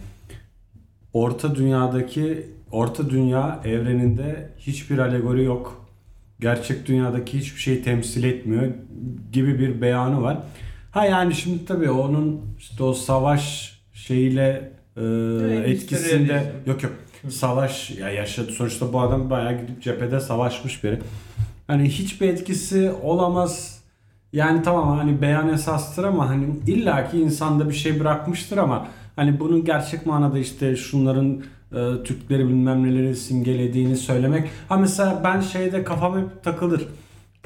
[1.17, 5.85] Orta Dünya'daki Orta Dünya evreninde hiçbir alegori yok.
[6.39, 8.71] Gerçek dünyadaki hiçbir şey temsil etmiyor
[9.31, 10.37] gibi bir beyanı var.
[10.91, 15.01] Ha yani şimdi tabii onun işte o savaş şeyiyle e,
[15.65, 16.93] etkisinde yok yok
[17.29, 20.99] savaş ya yaşadı sonuçta bu adam bayağı gidip cephede savaşmış biri.
[21.67, 23.81] Hani hiçbir etkisi olamaz.
[24.33, 29.65] Yani tamam hani beyan esastır ama hani illaki insanda bir şey bırakmıştır ama hani bunun
[29.65, 34.49] gerçek manada işte şunların e, Türkleri bilmem neleri simgelediğini söylemek.
[34.69, 36.87] Ha mesela ben şeyde kafam hep takılır.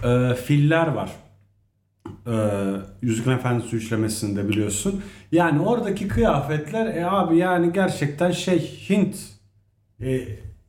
[0.04, 1.12] E, filler var.
[2.28, 2.34] E,
[3.02, 5.02] Yüzüklerin Efendisi üçlemesinde biliyorsun.
[5.32, 9.16] Yani oradaki kıyafetler e abi yani gerçekten şey Hint
[10.02, 10.22] e,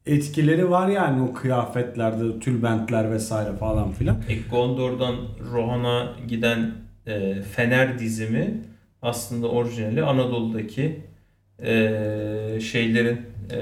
[0.06, 4.16] etkileri var yani o kıyafetlerde tülbentler vesaire falan filan.
[4.28, 5.16] E, Gondor'dan
[5.52, 6.70] Rohan'a giden
[7.06, 8.62] e, Fener dizimi
[9.02, 11.00] aslında orijinali Anadolu'daki
[11.64, 13.60] e, şeylerin e,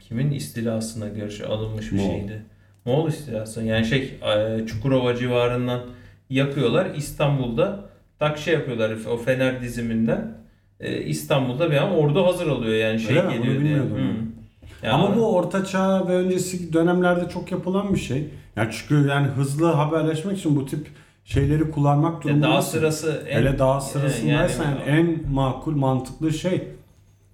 [0.00, 2.10] kimin istilasına karşı alınmış bir Moğol.
[2.10, 2.42] şeydi.
[2.84, 3.62] Moğol istilası.
[3.64, 5.80] Yani şey e, Çukurova civarından
[6.30, 6.94] yakıyorlar.
[6.96, 7.80] İstanbul'da
[8.18, 10.34] tak şey yapıyorlar o Fener diziminden.
[10.80, 13.32] E, İstanbul'da bir an ordu hazır alıyor yani şey Öyle mi?
[13.34, 13.60] Geliyor diye.
[13.64, 14.02] bilmiyordum ben.
[14.02, 14.86] Hı.
[14.86, 18.24] Ya Ama bu orta çağ ve öncesi dönemlerde çok yapılan bir şey.
[18.56, 20.86] Yani çünkü yani hızlı haberleşmek için bu tip
[21.24, 22.52] şeyleri kullanmak durumundasın.
[22.52, 26.62] daha sırası en- Hele daha sırasındaysan yani- yani en makul mantıklı şey.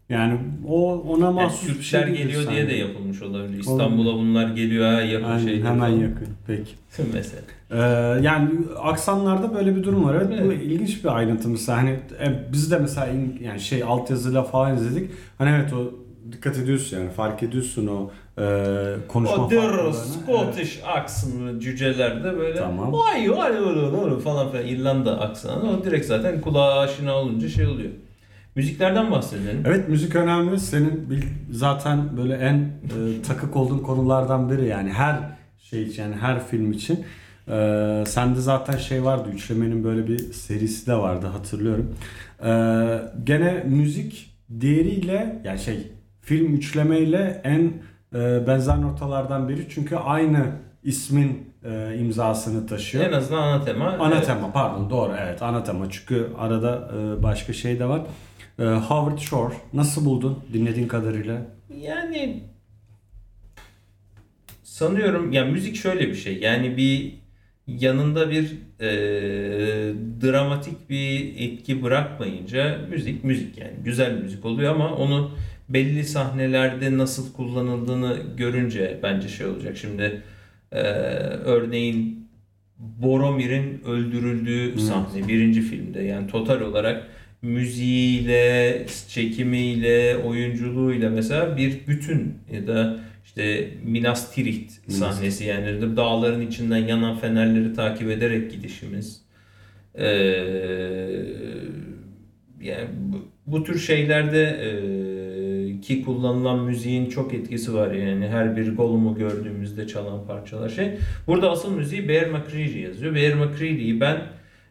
[0.09, 2.81] Yani o ona Yani mahsus Türkler şey değildir geliyor diye de sanki.
[2.81, 3.59] yapılmış olabilir.
[3.61, 5.63] İstanbul'a bunlar geliyor ha yakın Aynen, şey.
[5.63, 6.27] hemen yakın.
[6.47, 6.71] Peki.
[7.15, 7.43] Mesela.
[7.71, 7.77] Ee,
[8.23, 8.51] yani
[8.83, 10.15] aksanlarda böyle bir durum var.
[10.15, 10.63] Evet, bu Evet.
[10.63, 11.79] ilginç bir ayrıntı mesela.
[11.79, 13.09] Hani e, biz de mesela
[13.41, 15.11] yani şey altyazıyla falan izledik.
[15.39, 15.95] Hani evet o
[16.33, 19.93] dikkat ediyorsun yani fark ediyorsun o e, konuşma O der.
[19.93, 22.93] Scottish aksanı cücelerde böyle Tamam.
[22.93, 27.91] vay vay vay falan filan İrlanda aksanı o direkt zaten kulağa aşina olunca şey oluyor.
[28.55, 29.63] Müziklerden bahsedelim.
[29.67, 30.61] Evet müzik önemli.
[30.61, 31.09] Senin
[31.51, 35.19] zaten böyle en e, takık olduğun konulardan biri yani her
[35.63, 37.05] şey için yani her film için.
[37.49, 41.95] E, sende zaten şey vardı üçlemenin böyle bir serisi de vardı hatırlıyorum.
[42.45, 42.51] E,
[43.25, 47.73] gene müzik diğeriyle yani şey film üçlemeyle en
[48.13, 50.47] benzer noktalardan biri çünkü aynı
[50.83, 53.05] ismin e, imzasını taşıyor.
[53.05, 53.87] En azından ana tema.
[53.99, 54.27] Ana Evet.
[54.27, 58.01] tema pardon doğru evet ana tema çünkü arada e, başka şey de var.
[58.59, 61.43] E, Howard Shore nasıl buldun dinlediğin kadarıyla?
[61.77, 62.43] Yani
[64.63, 66.39] sanıyorum ya müzik şöyle bir şey.
[66.39, 67.15] Yani bir
[67.67, 68.89] yanında bir e,
[70.23, 75.31] dramatik bir etki bırakmayınca müzik müzik yani güzel müzik oluyor ama onu
[75.69, 79.77] belli sahnelerde nasıl kullanıldığını görünce bence şey olacak.
[79.77, 80.23] Şimdi
[80.73, 80.81] e,
[81.45, 82.29] örneğin
[82.79, 84.79] Boromir'in öldürüldüğü Hmm.
[84.79, 87.07] sahne birinci filmde yani total olarak
[87.43, 96.79] müziğiyle, çekimiyle, oyunculuğuyla mesela bir bütün ya da işte Minas Tirith sahnesi yani dağların içinden
[96.79, 99.23] yanan fenerleri takip ederek gidişimiz.
[99.95, 100.05] Ee,
[102.61, 104.71] yani bu, bu tür şeylerde e,
[105.89, 110.99] ki kullanılan müziğin çok etkisi var yani her bir Gollum'u gördüğümüzde çalan parçalar şey.
[111.27, 113.15] Burada asıl müziği Bear McCreary yazıyor.
[113.15, 114.23] Bear McCreary'yi ben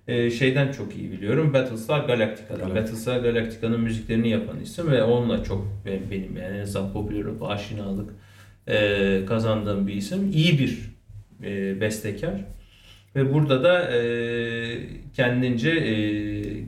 [0.08, 1.54] e, şeyden çok iyi biliyorum.
[1.54, 2.58] Battlestar Galactica'dan.
[2.58, 2.82] Galactica.
[2.82, 8.10] Battlestar Galactica'nın müziklerini yapan isim ve onunla çok benim, benim yani en azından popüler aşinalık
[8.68, 10.32] e, kazandığım bir isim.
[10.32, 10.80] İyi bir
[11.44, 12.46] e, bestekar.
[13.18, 14.00] Ve burada da e,
[15.16, 15.94] kendince e,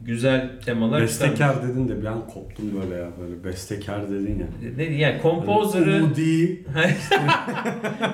[0.06, 1.32] güzel temalar çıkarmış.
[1.40, 4.72] Bestekar dedin de bir an koptum böyle ya böyle bestekar dedin ya.
[4.78, 6.42] Ne, yani composer'ı Udi,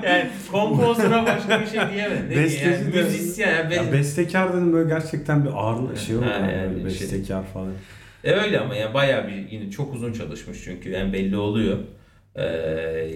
[0.03, 2.25] yani composer'a başka bir şey diyemedim.
[2.29, 3.55] Ne Besteci yani, de- müzisyen.
[3.63, 7.43] Yani, ya bestekar dedim böyle gerçekten bir ağırlık şey Ha, yani, yani böyle şey- bestekar
[7.43, 7.71] falan.
[8.23, 11.77] E öyle ama yani bayağı bir yine çok uzun çalışmış çünkü yani belli oluyor.
[12.35, 12.43] Ee,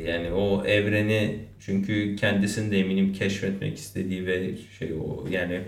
[0.07, 5.61] yani o evreni çünkü kendisinin de eminim keşfetmek istediği ve şey o yani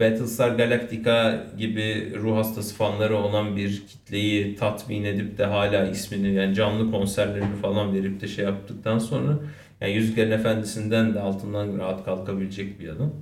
[0.00, 6.54] Battlestar Galactica gibi ruh hastası fanları olan bir kitleyi tatmin edip de hala ismini yani
[6.54, 9.38] canlı konserlerini falan verip de şey yaptıktan sonra
[9.80, 13.12] yani Yüzüklerin Efendisi'nden de altından rahat kalkabilecek bir adam.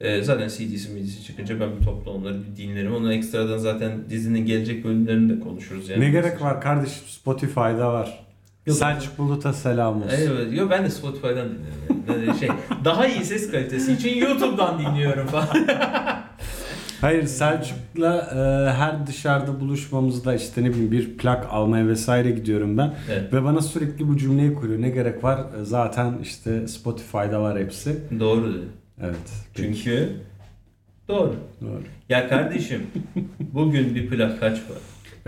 [0.00, 2.94] Ee, zaten CD'si midisi çıkınca ben bir topla onları bir dinlerim.
[2.94, 5.88] Onu ekstradan zaten dizinin gelecek bölümlerini de konuşuruz.
[5.88, 6.00] Yani.
[6.00, 8.27] Ne gerek var kardeşim Spotify'da var.
[8.68, 8.76] Yok.
[8.76, 10.16] Selçuk Bulut'a selam olsun.
[10.18, 12.26] Evet, yo ben de Spotify'dan dinliyorum.
[12.28, 12.38] Yani.
[12.38, 12.48] Şey,
[12.84, 15.48] daha iyi ses kalitesi için YouTube'dan dinliyorum falan.
[17.00, 22.94] Hayır Selçuk'la e, her dışarıda buluşmamızda işte ne bileyim bir plak almaya vesaire gidiyorum ben.
[23.12, 23.32] Evet.
[23.32, 24.82] Ve bana sürekli bu cümleyi kuruyor.
[24.82, 25.38] Ne gerek var?
[25.60, 27.98] E, Zaten işte Spotify'da var hepsi.
[28.20, 28.64] Doğru.
[29.00, 29.16] Evet.
[29.54, 30.08] Çünkü
[31.08, 31.34] doğru.
[31.60, 31.82] Doğru.
[32.08, 32.86] Ya kardeşim
[33.40, 34.78] bugün bir plak kaç para?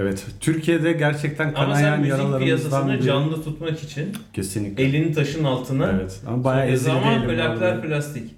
[0.00, 0.26] Evet.
[0.40, 3.02] Türkiye'de gerçekten Ama sen kanayan müzik yaralarımızdan piyasasını biri.
[3.02, 4.82] canlı tutmak için Kesinlikle.
[4.84, 6.20] elini taşın altına Evet.
[6.26, 7.80] Ama bayağı ezildi zaman elim plaklar orada.
[7.82, 8.30] plastik.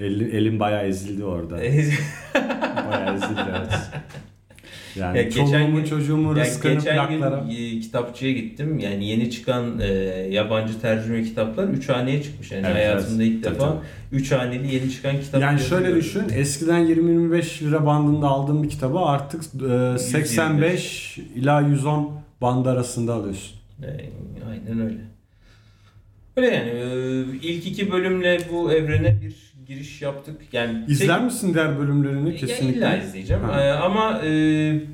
[0.00, 1.56] Elim, elim bayağı ezildi orada.
[2.90, 3.72] bayağı ezildi evet.
[5.00, 7.44] Yani Ya geçen gün- çocuğumun Ya rızkını geçen gün plaklara.
[7.52, 8.78] e, kitapçıya gittim.
[8.78, 9.86] Yani yeni çıkan e,
[10.30, 12.52] yabancı tercüme kitaplar 3 haneye çıkmış.
[12.52, 13.32] Yani Evet, hayatımda evet.
[13.32, 13.82] ilk Tabii, defa
[14.12, 15.40] 3 haneli yeni çıkan kitap.
[15.42, 16.00] Yani şöyle gördüm.
[16.00, 16.22] düşün.
[16.34, 19.42] Eskiden 20-25 lira bandında aldığım bir kitabı artık
[19.94, 23.56] e, 85 ila 110 bandı arasında alıyorsun.
[23.82, 23.86] E,
[24.50, 24.98] aynen öyle.
[26.36, 29.34] Öyle yani e, ilk iki bölümle bu evrene bir
[29.66, 30.40] giriş yaptık.
[30.52, 32.78] Yani İzler tek- misin diğer bölümlerini Ya kesinlikle?
[32.78, 33.42] illa izleyeceğim.
[33.42, 33.60] Ha.
[33.64, 34.30] E, ama e,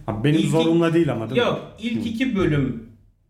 [0.06, 1.46] Ha, benim İlk- zorumla değil ama değil mi?
[1.46, 2.82] Yok ilk iki bölüm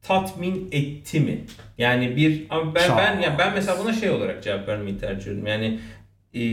[0.02, 1.40] tatmin etti mi?
[1.78, 2.98] Yani bir ama ben Şah.
[2.98, 5.46] ben yani ben mesela buna şey olarak cevap vermeyi tercih ediyorum.
[5.46, 5.78] Yani
[6.34, 6.44] e,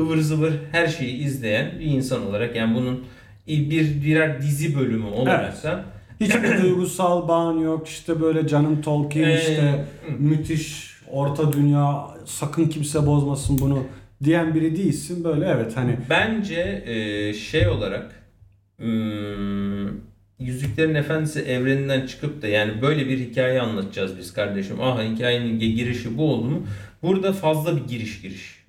[0.00, 3.04] ıvır zıvır her şeyi izleyen bir insan olarak yani bunun
[3.48, 5.76] bir birer dizi bölümü olarak Evet.
[6.20, 7.88] Hiçbir duygusal bağın yok.
[7.88, 9.84] İşte böyle canım Tolkien Ee, işte
[10.18, 13.84] müthiş orta dünya sakın kimse bozmasın bunu
[14.24, 15.24] diyen biri değilsin.
[15.24, 18.22] Böyle evet hani bence e, şey olarak
[18.76, 19.88] hmm,
[20.38, 24.80] Yüzüklerin Efendisi evreninden çıkıp da yani böyle bir hikaye anlatacağız biz kardeşim.
[24.80, 26.66] Aha hikayenin girişi bu oldu mu?
[27.02, 28.64] Burada fazla bir giriş giriş.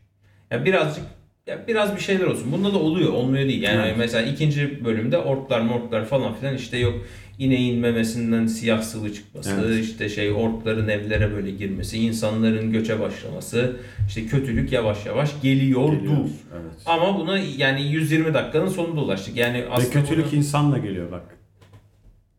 [0.51, 1.03] Ya birazcık
[1.47, 2.51] ya biraz bir şeyler olsun.
[2.51, 3.61] Bunda da oluyor, olmuyor değil.
[3.61, 3.95] Yani Evet.
[3.97, 7.05] mesela ikinci bölümde orklar morklar falan filan işte yok
[7.39, 9.85] ineğin memesinden siyah sıvı çıkması, Evet.
[9.85, 13.75] işte şey orkların evlere böyle girmesi, insanların göçe başlaması,
[14.07, 15.95] işte kötülük yavaş yavaş geliyordu.
[15.95, 16.31] geliyoruz.
[16.53, 16.71] Evet.
[16.85, 19.35] Ama buna yani 120 dakikanın sonunda ulaştık.
[19.37, 21.23] Yani Ve aslında kötülük bunu- insanla geliyor bak.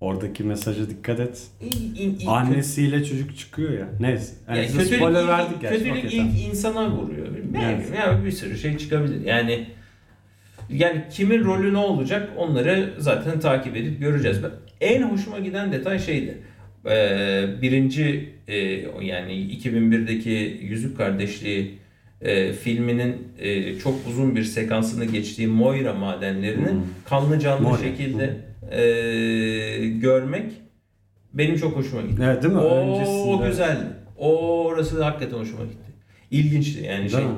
[0.00, 1.42] Oradaki mesaja dikkat et.
[1.60, 3.88] İn- in- Annesiyle çocuk çıkıyor ya.
[4.00, 4.32] Neyse.
[4.48, 5.78] Yani Yani kötülük, spoiler ilk, verdik gerçi.
[5.84, 6.28] kötülük tamam.
[6.28, 7.26] ilk insana vuruyor.
[7.54, 7.88] Yani, Evet.
[7.98, 9.24] yani bir sürü şey çıkabilir.
[9.26, 9.66] Yani
[10.72, 14.42] yani kimin rolü ne olacak onları zaten takip edip göreceğiz.
[14.42, 16.38] Ben, en hoşuma giden detay şeydi.
[16.90, 18.56] Ee, birinci e,
[19.02, 21.78] yani 2001'deki Yüzük Kardeşliği
[22.20, 26.80] e, filminin e, çok uzun bir sekansını geçtiği Moira madenlerini Hmm.
[27.08, 27.78] kanlı canlı Moira.
[27.82, 28.36] şekilde
[28.70, 30.52] e, görmek
[31.34, 32.22] benim çok hoşuma gitti.
[32.24, 32.60] Evet değil mi?
[32.60, 33.48] O Öncesinde.
[33.48, 33.84] güzeldi.
[34.18, 35.90] O orası da hakikaten hoşuma gitti.
[36.30, 37.30] İlginçti yani Değil şey mi?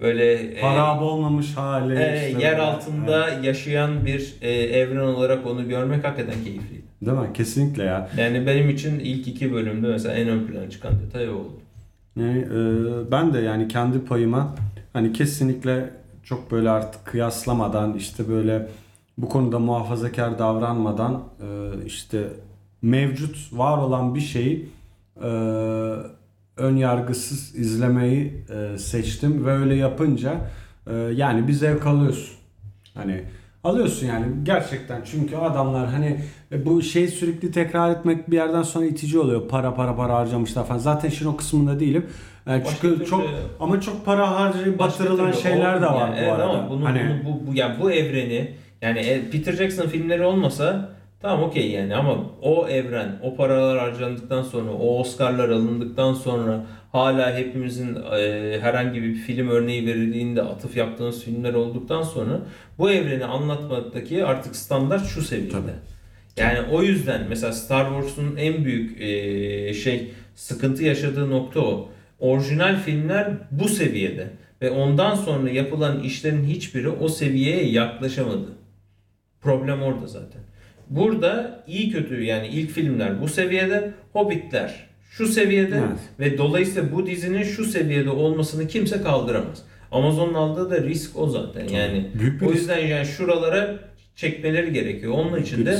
[0.00, 1.92] Böyle e, Para olmamış hali.
[1.94, 2.62] e, işte yer böyle.
[2.62, 6.82] altında yaşayan bir e, evren olarak onu görmek hakikaten keyifliydi.
[7.02, 7.06] Evet.
[7.16, 7.32] Değil mi?
[7.34, 8.08] Kesinlikle ya.
[8.18, 11.52] Yani benim için ilk iki bölümde mesela en ön plana çıkan detay o oldu.
[12.16, 14.54] Yani, e, ben de yani kendi payıma
[14.92, 15.90] hani kesinlikle
[16.24, 18.66] çok böyle artık kıyaslamadan işte böyle
[19.18, 21.46] bu konuda muhafazakar davranmadan e,
[21.86, 22.22] işte
[22.82, 24.68] mevcut var olan bir şeyi
[25.22, 25.28] e,
[26.60, 28.44] ön yargısız izlemeyi
[28.74, 30.34] e, seçtim ve öyle yapınca
[30.90, 32.36] e, yani bir zevk alıyorsun.
[32.94, 33.22] Hani
[33.64, 36.20] alıyorsun yani gerçekten çünkü adamlar hani
[36.52, 39.48] e, bu şeyi sürekli tekrar etmek bir yerden sonra itici oluyor.
[39.48, 40.78] Para para para harcamışlar falan.
[40.78, 42.06] Zaten işin o kısmında değilim.
[42.46, 43.24] Yani Başka çünkü türlü- çok
[43.60, 46.12] ama çok para harcayıp batırılan türlü şeyler de var yani.
[46.12, 46.44] bu evet, arada.
[46.50, 48.50] Ama bunu, hani bunu- bu, bu, yani bu evreni
[48.82, 50.88] yani e, Peter Jackson filmleri olmasa
[51.22, 57.36] tamam okey yani ama o evren, o paralar harcandıktan sonra, o Oscar'lar alındıktan sonra hala
[57.38, 62.40] hepimizin e, herhangi bir film örneği verildiğinde atıf yaptığımız filmler olduktan sonra
[62.78, 65.52] bu evreni anlatmadaki artık standart şu seviyede.
[65.52, 65.72] Tabii.
[66.36, 71.88] Yani o yüzden mesela Star Wars'un en büyük e, şey sıkıntı yaşadığı nokta o.
[72.18, 74.30] Orijinal filmler bu seviyede
[74.62, 78.48] ve ondan sonra yapılan işlerin hiçbiri o seviyeye yaklaşamadı.
[79.40, 80.40] Problem orada zaten.
[80.90, 85.98] Burada iyi kötü yani ilk filmler bu seviyede, Hobbitler şu seviyede Evet.
[86.20, 89.62] ve dolayısıyla bu dizinin şu seviyede olmasını kimse kaldıramaz.
[89.90, 91.68] Amazon'un aldığı da risk o zaten.
[91.68, 93.78] Yani büyük bir o yüzden yani şuralara
[94.16, 95.12] çekmeleri gerekiyor.
[95.12, 95.78] Onun için de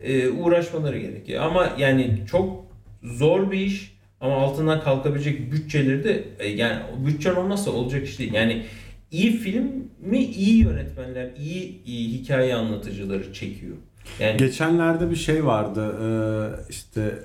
[0.00, 1.42] e, uğraşmaları gerekiyor.
[1.42, 2.64] Ama yani çok
[3.02, 8.34] zor bir iş ama altından kalkabilecek bütçeleri de e, yani bütçen olmazsa olacak iş değil.
[8.34, 8.62] Yani
[9.10, 13.76] iyi film mi iyi yönetmenler, iyi, iyi hikaye anlatıcıları çekiyor.
[14.20, 15.96] Yani Geçenlerde bir şey vardı.
[16.02, 17.18] Ee, işte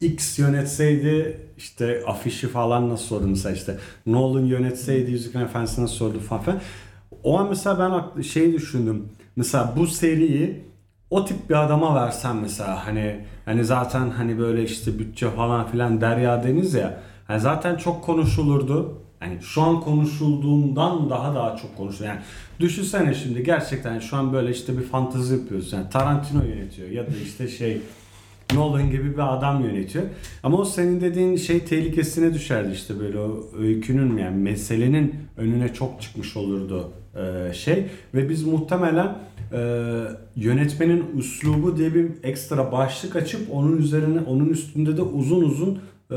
[0.00, 3.76] X yönetseydi işte afişi falan nasıl sordu mesela işte
[4.06, 6.60] Nolan yönetseydi Yüzüklerin Efendisi nasıl sordu falan filan.
[7.22, 7.78] O an mesela
[8.16, 9.08] ben şey düşündüm.
[9.36, 10.64] Mesela bu seriyi
[11.10, 16.00] o tip bir adama versen mesela hani hani zaten hani böyle işte bütçe falan filan
[16.00, 17.00] derya deniz ya.
[17.26, 19.02] Hani zaten çok konuşulurdu.
[19.20, 22.14] Hani şu an konuşulduğundan daha daha çok konuşuluyor.
[22.14, 22.24] Yani
[22.60, 25.72] düşünsene şimdi gerçekten şu an böyle işte bir fantezi yapıyoruz.
[25.72, 27.80] Yani Tarantino yönetiyor ya da işte şey
[28.54, 30.04] Nolan gibi bir adam yönetiyor.
[30.42, 36.02] Ama o senin dediğin şey tehlikesine düşerdi işte böyle o öykünün yani meselenin önüne çok
[36.02, 39.18] çıkmış olurdu e, şey ve biz muhtemelen
[39.52, 39.60] e,
[40.36, 45.78] yönetmenin üslubu diye bir ekstra başlık açıp onun üzerine onun üstünde de uzun uzun
[46.10, 46.16] e,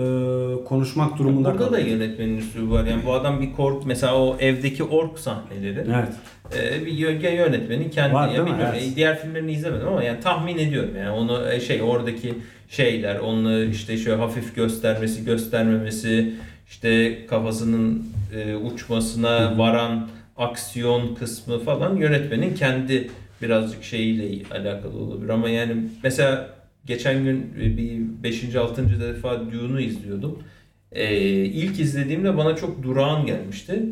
[0.65, 1.87] konuşmak durumunda burada da kalırdık.
[1.87, 2.85] yönetmenin üslubu var.
[2.85, 5.79] Yani bu adam bir kork mesela o evdeki ork sahneleri.
[5.95, 6.13] Evet.
[6.57, 8.91] Ee, bir yö- yönetmenin kendi Var, ya bilmiyorum, Evet.
[8.93, 12.33] e, diğer filmlerini izlemedim ama yani tahmin ediyorum yani onu e, şey oradaki
[12.69, 16.33] şeyler onu işte şöyle hafif göstermesi göstermemesi
[16.69, 23.09] işte kafasının e, uçmasına varan aksiyon kısmı falan yönetmenin kendi
[23.41, 26.49] birazcık şeyiyle alakalı olabilir ama yani mesela
[26.85, 28.55] geçen gün e, bir 5.
[28.55, 29.01] 6.
[29.01, 30.43] defa Dune'u izliyordum.
[30.91, 31.15] Ee,
[31.45, 33.83] ilk izlediğimde bana çok durağan gelmişti.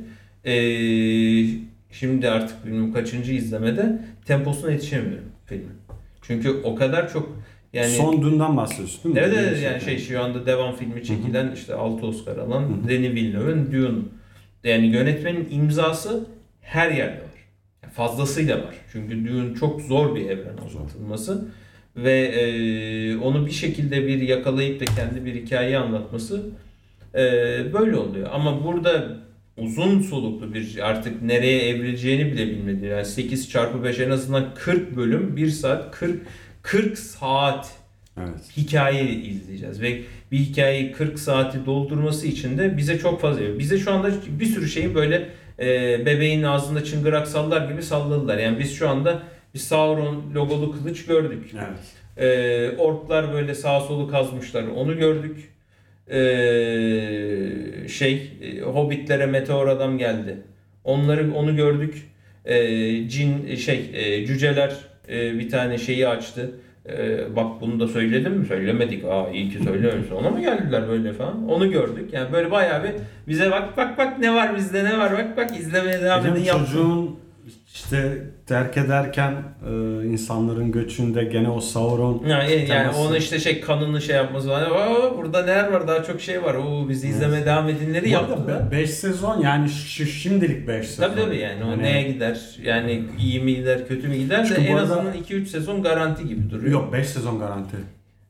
[0.45, 0.51] Ee,
[1.91, 5.73] şimdi artık bilmiyorum kaçıncı izlemede temposuna yetişemiyorum filmin.
[6.21, 7.39] Çünkü o kadar çok
[7.73, 9.33] yani Son dünden bahsediyorsun değil mi?
[9.33, 12.89] Evet evet yani şey şu anda devam filmi çekilen işte 6 Oscar alan hı.
[12.89, 13.99] Denis Villeneuve'ın Dune.
[14.63, 16.25] Yani yönetmenin imzası
[16.61, 17.29] her yerde var.
[17.93, 18.75] Fazlasıyla var.
[18.91, 21.47] Çünkü Dune çok zor bir evren anlatılması.
[21.95, 26.49] Ve e, onu bir şekilde bir yakalayıp da kendi bir hikaye anlatması
[27.15, 27.19] e,
[27.73, 28.29] böyle oluyor.
[28.31, 29.17] Ama burada
[29.57, 32.85] uzun soluklu bir artık nereye evrileceğini bile bilmedi.
[32.85, 36.21] Yani 8 çarpı 5 en azından 40 bölüm 1 saat 40
[36.61, 37.79] 40 saat
[38.17, 38.57] Evet.
[38.57, 43.91] hikaye izleyeceğiz ve bir hikayeyi 40 saati doldurması için de bize çok fazla bize şu
[43.91, 45.29] anda bir sürü şeyi böyle
[45.59, 45.65] e,
[46.05, 48.37] bebeğin ağzında çıngırak sallar gibi salladılar.
[48.37, 49.23] Yani biz şu anda
[49.53, 51.51] bir Sauron logolu kılıç gördük.
[51.55, 51.79] Evet.
[52.17, 54.63] E, orklar böyle sağ solu kazmışlar.
[54.75, 55.51] Onu gördük.
[56.07, 56.19] E,
[57.87, 60.37] şey e, hobbitlere meteor adam geldi.
[60.83, 62.09] Onları onu gördük.
[62.45, 64.75] E, cin şey e, cüceler
[65.09, 66.51] e, bir tane şeyi açtı.
[66.89, 68.45] E, bak bunu da söyledim mi?
[68.45, 69.05] Söylemedik.
[69.05, 70.11] Aa iyi ki söylememiş.
[70.11, 71.49] Ona mı geldiler böyle falan?
[71.49, 72.13] Onu gördük.
[72.13, 72.91] Yani böyle bayağı bir
[73.27, 76.45] bize bak bak bak ne var bizde ne var bak bak izlemeye devam edin Hocam
[76.45, 76.65] yaptın.
[76.65, 77.19] çocuğun
[77.73, 78.17] işte
[78.49, 79.31] terk ederken
[79.69, 82.99] e, insanların göçünde gene o Sauron Yani, yani teması.
[82.99, 84.61] onu işte şey kanını şey yapması var.
[84.61, 86.53] Aa, burada neler var daha çok şey var.
[86.55, 88.71] Oo bizi izlemeye devam edinleri yaptılar.
[88.71, 91.03] 5 sezon yani şimdilik 5 sezon.
[91.03, 92.39] Tabii tabii yani o Hani- neye gider?
[92.63, 95.83] Yani iyi mi gider, kötü mü gider de Çünkü en bu arada- azından 2-3 sezon
[95.83, 96.71] garanti gibi duruyor.
[96.71, 97.75] Yok 5 sezon garanti.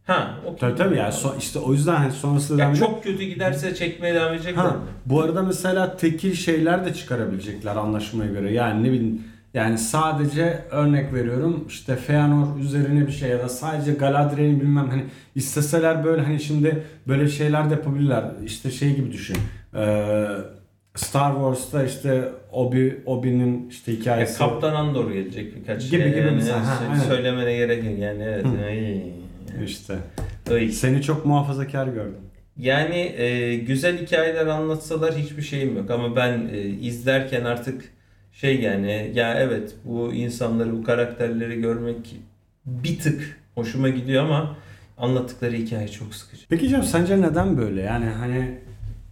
[0.05, 0.57] Ha, okey.
[0.59, 2.87] Tabii tabii yani so- işte o yüzden hani sonrasında Ya devam edecek.
[2.89, 8.31] çok kötü giderse çekmeye devam edecekler Ha, bu arada mesela tekil şeyler de çıkarabilecekler anlaşmaya
[8.31, 8.53] göre.
[8.53, 9.21] Yani ne bileyim
[9.53, 15.03] yani sadece örnek veriyorum işte Feanor üzerine bir şey ya da sadece Galadriel'i bilmem hani
[15.35, 18.23] isteseler böyle hani şimdi böyle şeyler de yapabilirler.
[18.45, 19.37] İşte şey gibi düşün.
[19.75, 20.25] Ee,
[20.95, 24.37] Star Wars'ta işte Obi Obi'nin işte Ya hikayesi.
[24.37, 27.03] Kaptan Andor gelecek birkaç Gibi gibi yani mesela, ha, aynen.
[27.03, 28.45] söylemene gerek yok yani evet.
[28.67, 29.03] Ay.
[29.65, 29.95] işte.
[30.51, 30.69] Ay.
[30.69, 32.17] Seni çok muhafazakar gördüm.
[32.57, 37.83] Yani e, güzel hikayeler anlatsalar hiçbir şeyim yok ama ben e, izlerken artık
[38.41, 42.15] şey yani ya evet bu insanları bu karakterleri görmek
[42.65, 44.55] bir tık hoşuma gidiyor ama
[44.97, 46.43] anlattıkları hikaye çok sıkıcı.
[46.49, 47.81] Peki Cem sence neden böyle?
[47.81, 48.59] Yani hani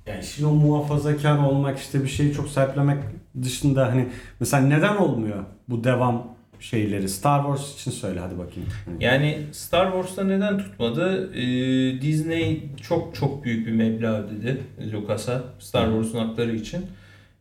[0.05, 2.97] yani şimdi o muhafazakar olmak işte bir şeyi çok sahiplemek
[3.43, 4.07] dışında hani
[4.39, 6.27] mesela neden olmuyor bu devam
[6.59, 7.09] şeyleri?
[7.09, 8.69] Star Wars için söyle hadi bakayım.
[8.85, 11.33] Hani- Yani Star Wars'ta neden tutmadı?
[11.35, 14.57] Ee, Disney çok çok büyük bir meblağ ödedi
[14.93, 16.85] Lucas'a Star Wars'un hakları için.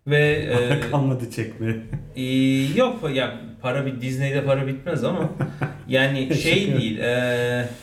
[0.07, 1.77] Ve e, Kalmadı çekme.
[2.17, 2.23] Ee,
[2.77, 5.31] yok ya para bir Disney'de para bitmez ama
[5.89, 6.99] yani şey değil.
[6.99, 7.09] e,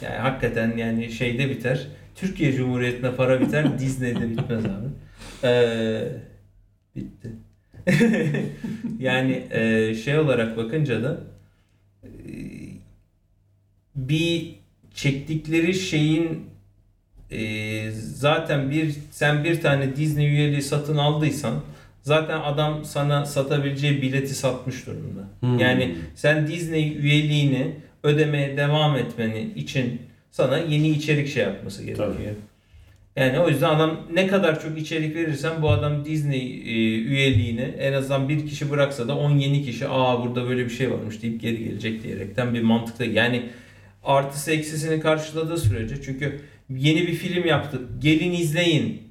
[0.01, 1.87] yani hakikaten yani şeyde biter.
[2.15, 4.87] Türkiye Cumhuriyeti'nde para biter, Disney'de bitmez abi.
[5.43, 6.03] Ee,
[6.95, 7.29] bitti.
[8.99, 11.17] yani e, şey olarak bakınca da
[12.03, 12.09] e,
[13.95, 14.55] bir
[14.93, 16.45] çektikleri şeyin
[17.31, 21.61] e, zaten bir sen bir tane Disney üyeliği satın aldıysan
[22.03, 25.21] zaten adam sana satabileceği bileti satmış durumda.
[25.39, 25.59] Hmm.
[25.59, 30.01] Yani sen Disney üyeliğini ödemeye devam etmeni için
[30.31, 32.35] sana yeni içerik şey yapması gerekiyor.
[33.15, 37.93] Yani o yüzden adam ne kadar çok içerik verirsen bu adam Disney e, üyeliğini en
[37.93, 41.41] azından bir kişi bıraksa da 10 yeni kişi aa burada böyle bir şey varmış deyip
[41.41, 43.05] geri gelecek diyerekten bir mantıkta.
[43.05, 43.43] Yani
[44.03, 46.39] artısı eksisini karşıladığı sürece çünkü
[46.69, 49.01] yeni bir film yaptık gelin izleyin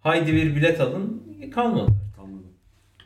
[0.00, 1.22] haydi bir bilet alın
[1.54, 2.01] kalmadı.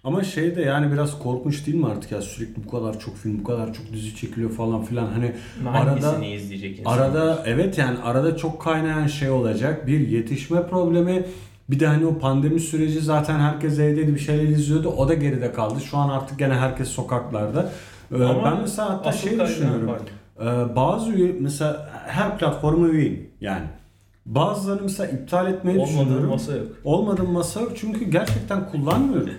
[0.07, 3.39] Ama şey de yani biraz korkunç değil mi artık ya sürekli bu kadar çok film,
[3.41, 5.33] bu kadar çok dizi çekiliyor falan filan hani
[5.65, 9.87] Hangisini arada izleyecek arada evet yani arada çok kaynayan şey olacak.
[9.87, 11.25] Bir yetişme problemi
[11.71, 14.89] bir de hani o pandemi süreci zaten herkes evdeydi bir şeyler izliyordu.
[14.89, 15.81] O da geride kaldı.
[15.81, 17.73] Şu an artık gene herkes sokaklarda.
[18.13, 19.91] Ee, Ama ben mesela hatta asıl şey kaynağı düşünüyorum.
[20.41, 23.65] Ee, bazı üye, mesela her platforma üyeyim yani.
[24.27, 26.29] Bazılarını mesela iptal etmeyi Olmadığı düşünüyorum.
[26.31, 26.67] masa yok.
[26.85, 29.31] Olmadığım masa yok çünkü gerçekten kullanmıyorum.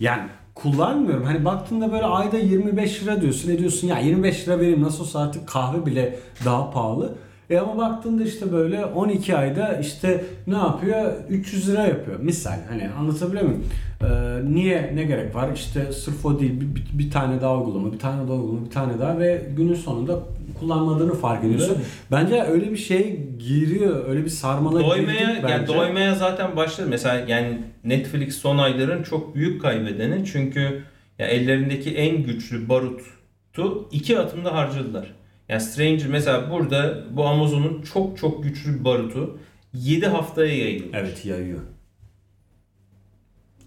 [0.00, 0.22] Yani
[0.54, 1.24] kullanmıyorum.
[1.24, 3.50] Hani baktığında böyle ayda 25 lira diyorsun.
[3.50, 7.14] Ne diyorsun ya 25 lira vereyim nasıl olsa artık kahve bile daha pahalı.
[7.50, 11.12] E ama baktığında işte böyle 12 ayda işte ne yapıyor?
[11.28, 12.20] 300 lira yapıyor.
[12.20, 13.64] Misal hani anlatabiliyor muyum?
[14.02, 14.06] Ee,
[14.54, 15.48] niye ne gerek var?
[15.54, 18.70] İşte sırf o değil bir, bir, bir tane daha uygulama, bir tane daha uygulama, bir
[18.70, 20.18] tane daha ve günün sonunda
[20.60, 21.76] kullanmadığını fark ediyorsun.
[22.10, 25.74] Bence öyle bir şey giriyor, öyle bir sarmala Doymaya, girdik yani bence.
[25.74, 26.86] doymaya zaten başladı.
[26.90, 30.24] Mesela yani Netflix son ayların çok büyük kaybedeni.
[30.26, 30.82] Çünkü
[31.18, 35.14] ya ellerindeki en güçlü barutu iki atımda harcadılar.
[35.48, 39.38] Yani Stranger mesela burada bu Amazon'un çok çok güçlü bir barutu
[39.74, 40.94] 7 haftaya yayılıyor.
[40.94, 41.60] Evet yayıyor.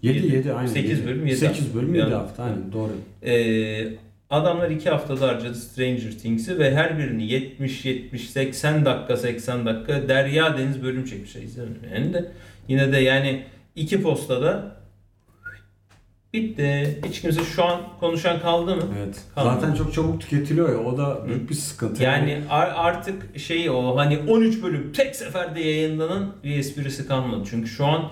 [0.02, 0.36] 7 Yedi.
[0.36, 0.66] 7 aynen.
[0.68, 1.06] Sekiz yedi.
[1.08, 1.78] bölüm, yedi Sekiz hafta.
[1.78, 2.92] bölüm 7 Yani- hafta aynen doğru.
[3.22, 3.88] Ee,
[4.30, 10.08] adamlar 2 haftada harcadı Stranger Things'i ve her birini 70 70 80 dakika 80 dakika
[10.08, 12.32] derya deniz bölüm çekmişler izlemedim yani de
[12.68, 13.42] yine de yani
[13.76, 14.76] iki postada
[16.32, 17.00] bitti.
[17.08, 18.82] Hiç kimse şu an konuşan kaldı mı?
[18.98, 19.20] Evet.
[19.34, 19.60] Kalmadı.
[19.60, 22.02] Zaten çok çabuk tüketiliyor ya o da büyük bir sıkıntı.
[22.02, 27.42] Yani ar- artık şey o hani 13 bölüm tek seferde yayınlanan bir esprisi kalmadı.
[27.50, 28.10] Çünkü şu an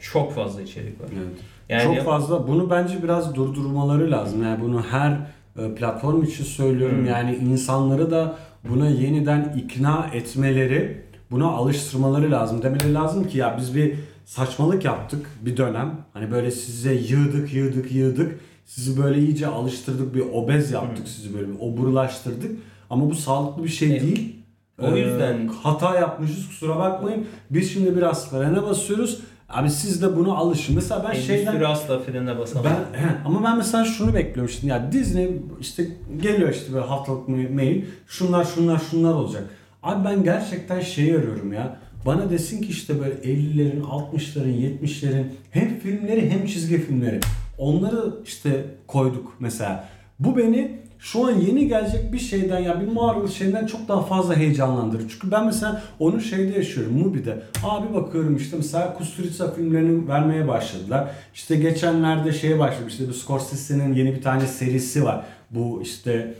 [0.00, 1.06] çok fazla içerik var.
[1.12, 1.38] Evet.
[1.68, 2.48] Yani çok fazla.
[2.48, 4.42] Bunu bence biraz durdurmaları lazım.
[4.42, 5.12] Yani bunu her
[5.58, 6.98] e, platform için söylüyorum.
[6.98, 7.06] Hmm.
[7.06, 8.36] Yani insanları da
[8.68, 12.62] buna yeniden ikna etmeleri, buna alıştırmaları lazım.
[12.62, 13.94] Demeleri lazım ki ya biz bir
[14.32, 15.94] saçmalık yaptık bir dönem.
[16.12, 18.40] Hani böyle size yığdık, yığdık, yığdık.
[18.66, 21.06] Sizi böyle iyice alıştırdık, bir obez yaptık Hmm.
[21.06, 22.50] sizi böyle bir oburlaştırdık.
[22.90, 24.02] Ama bu sağlıklı bir şey Evet.
[24.02, 24.36] değil.
[24.82, 27.26] O yüzden- Ee, hata yapmışız kusura bakmayın.
[27.50, 29.20] Biz şimdi biraz frene basıyoruz.
[29.48, 30.74] Abi siz de buna alışın.
[30.74, 32.64] Mesela ben endüstri şeyden asla frene basamaz.
[32.94, 35.88] ben he, ama ben mesela şunu bekliyorum şimdi ya Disney işte
[36.22, 39.44] geliyor işte böyle haftalık ma- mail şunlar şunlar şunlar olacak.
[39.82, 41.76] Abi ben gerçekten şeyi arıyorum ya.
[42.08, 47.20] Bana desin ki işte böyle 50'lerin, 60'ların, 70'lerin hem filmleri hem çizgi filmleri.
[47.58, 49.88] Onları işte koyduk mesela.
[50.18, 54.36] Bu beni şu an yeni gelecek bir şeyden ya bir Marvel şeyden çok daha fazla
[54.36, 55.08] heyecanlandırır.
[55.08, 57.42] Çünkü ben mesela onun şeyde yaşıyorum Mubi'de.
[57.64, 61.10] Abi bakıyorum işte mesela Kusturica filmlerini vermeye başladılar.
[61.34, 65.24] İşte geçenlerde şeye başlamış işte bu Scorsese'nin yeni bir tane serisi var.
[65.50, 66.34] Bu işte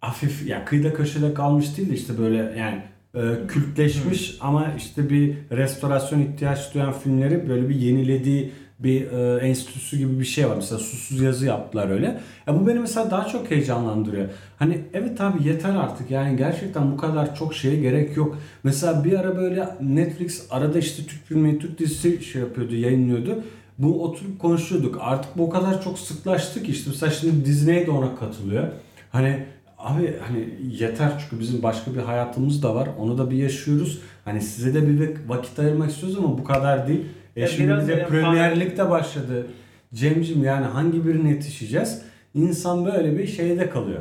[0.00, 2.82] hafif ya kıyıda köşede kalmış değil de işte böyle yani
[3.14, 9.98] e, kültleşmiş ama işte bir restorasyon ihtiyaç duyan filmleri böyle bir yenilediği bir e, enstitüsü
[9.98, 10.56] gibi bir şey var.
[10.56, 12.20] Mesela susuz yazı yaptılar öyle.
[12.46, 14.28] Ya bu beni mesela daha çok heyecanlandırıyor.
[14.58, 18.38] Hani evet abi yeter artık yani gerçekten bu kadar çok şeye gerek yok.
[18.62, 23.42] Mesela bir ara böyle Netflix arada işte Türk filmi, Türk dizisi şey yapıyordu, yayınlıyordu.
[23.78, 24.98] Bu oturup konuşuyorduk.
[25.00, 28.68] Artık bu o kadar çok sıklaştı ki işte mesela şimdi Disney de ona katılıyor.
[29.10, 29.44] Hani
[29.84, 30.48] abi hani
[30.80, 32.88] yeter çünkü bizim başka bir hayatımız da var.
[32.98, 34.00] Onu da bir yaşıyoruz.
[34.24, 37.04] Hani size de bir vakit ayırmak istiyoruz ama bu kadar değil.
[37.36, 39.46] E Ya şimdi böyle Premier Lig de başladı.
[39.94, 42.02] Cemcim yani hangi birine yetişeceğiz?
[42.34, 44.00] İnsan böyle bir şeyde kalıyor.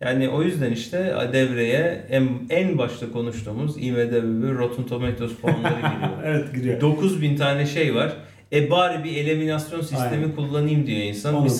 [0.00, 6.22] Yani o yüzden işte devreye en, en başta konuştuğumuz IMDb ve Rotten Tomatoes puanları giriyor.
[6.24, 6.80] evet giriyor.
[6.80, 8.12] 9000 tane şey var.
[8.52, 10.34] E bari bir eliminasyon sistemi Aynen.
[10.36, 11.34] kullanayım diyor insan.
[11.34, 11.50] Onu bir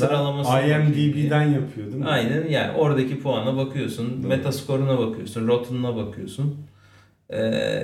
[0.66, 0.78] diye.
[0.78, 2.06] IMDb'den yapıyor değil mi?
[2.06, 4.28] Aynen yani oradaki puana bakıyorsun, Doğru.
[4.28, 6.56] metaskoruna bakıyorsun, Rotten'una bakıyorsun.
[7.30, 7.38] Ee,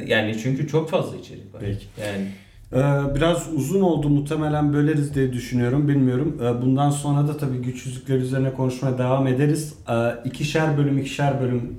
[0.07, 1.61] yani çünkü çok fazla içerik var.
[1.61, 1.87] Peki.
[2.01, 2.27] Yani
[2.73, 6.37] Ee, biraz uzun oldu muhtemelen böleriz diye düşünüyorum bilmiyorum.
[6.43, 9.75] Ee, bundan sonra da tabii güç yüzükleri üzerine konuşmaya devam ederiz.
[9.91, 9.95] Ee,
[10.25, 11.79] ikişer bölüm ikişer bölüm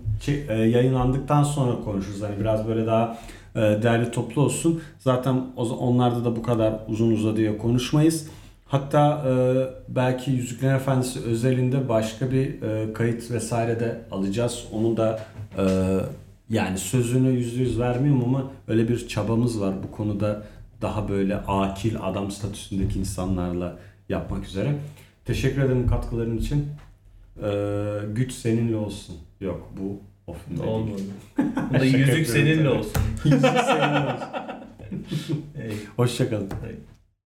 [0.50, 2.22] e, yayınlandıktan sonra konuşuruz.
[2.22, 3.18] Hani biraz böyle daha
[3.56, 4.82] e, değerli toplu olsun.
[5.00, 8.28] Zaten onlarda da bu kadar uzun uzadıya konuşmayız.
[8.66, 9.34] Hatta e,
[9.96, 14.66] belki Yüzüklerin Efendisi özelinde başka bir e, kayıt vesaire de alacağız.
[14.74, 15.20] Onu da
[15.58, 15.64] e,
[16.50, 20.44] yani sözünü yüzde yüz vermiyorum ama öyle bir çabamız var bu konuda
[20.82, 23.78] daha böyle akil adam statüsündeki insanlarla
[24.10, 24.76] yapmak üzere.
[25.26, 26.68] Teşekkür ederim katkıların için.
[27.44, 29.16] Ee, güç seninle olsun.
[29.42, 30.72] Yok bu o filmde değil.
[30.74, 31.02] olmadı.
[31.70, 32.92] Bu da Şaka yüzük seninle olsun.
[33.26, 34.28] Yüzük seninle olsun.
[35.96, 36.50] Hoşçakalın.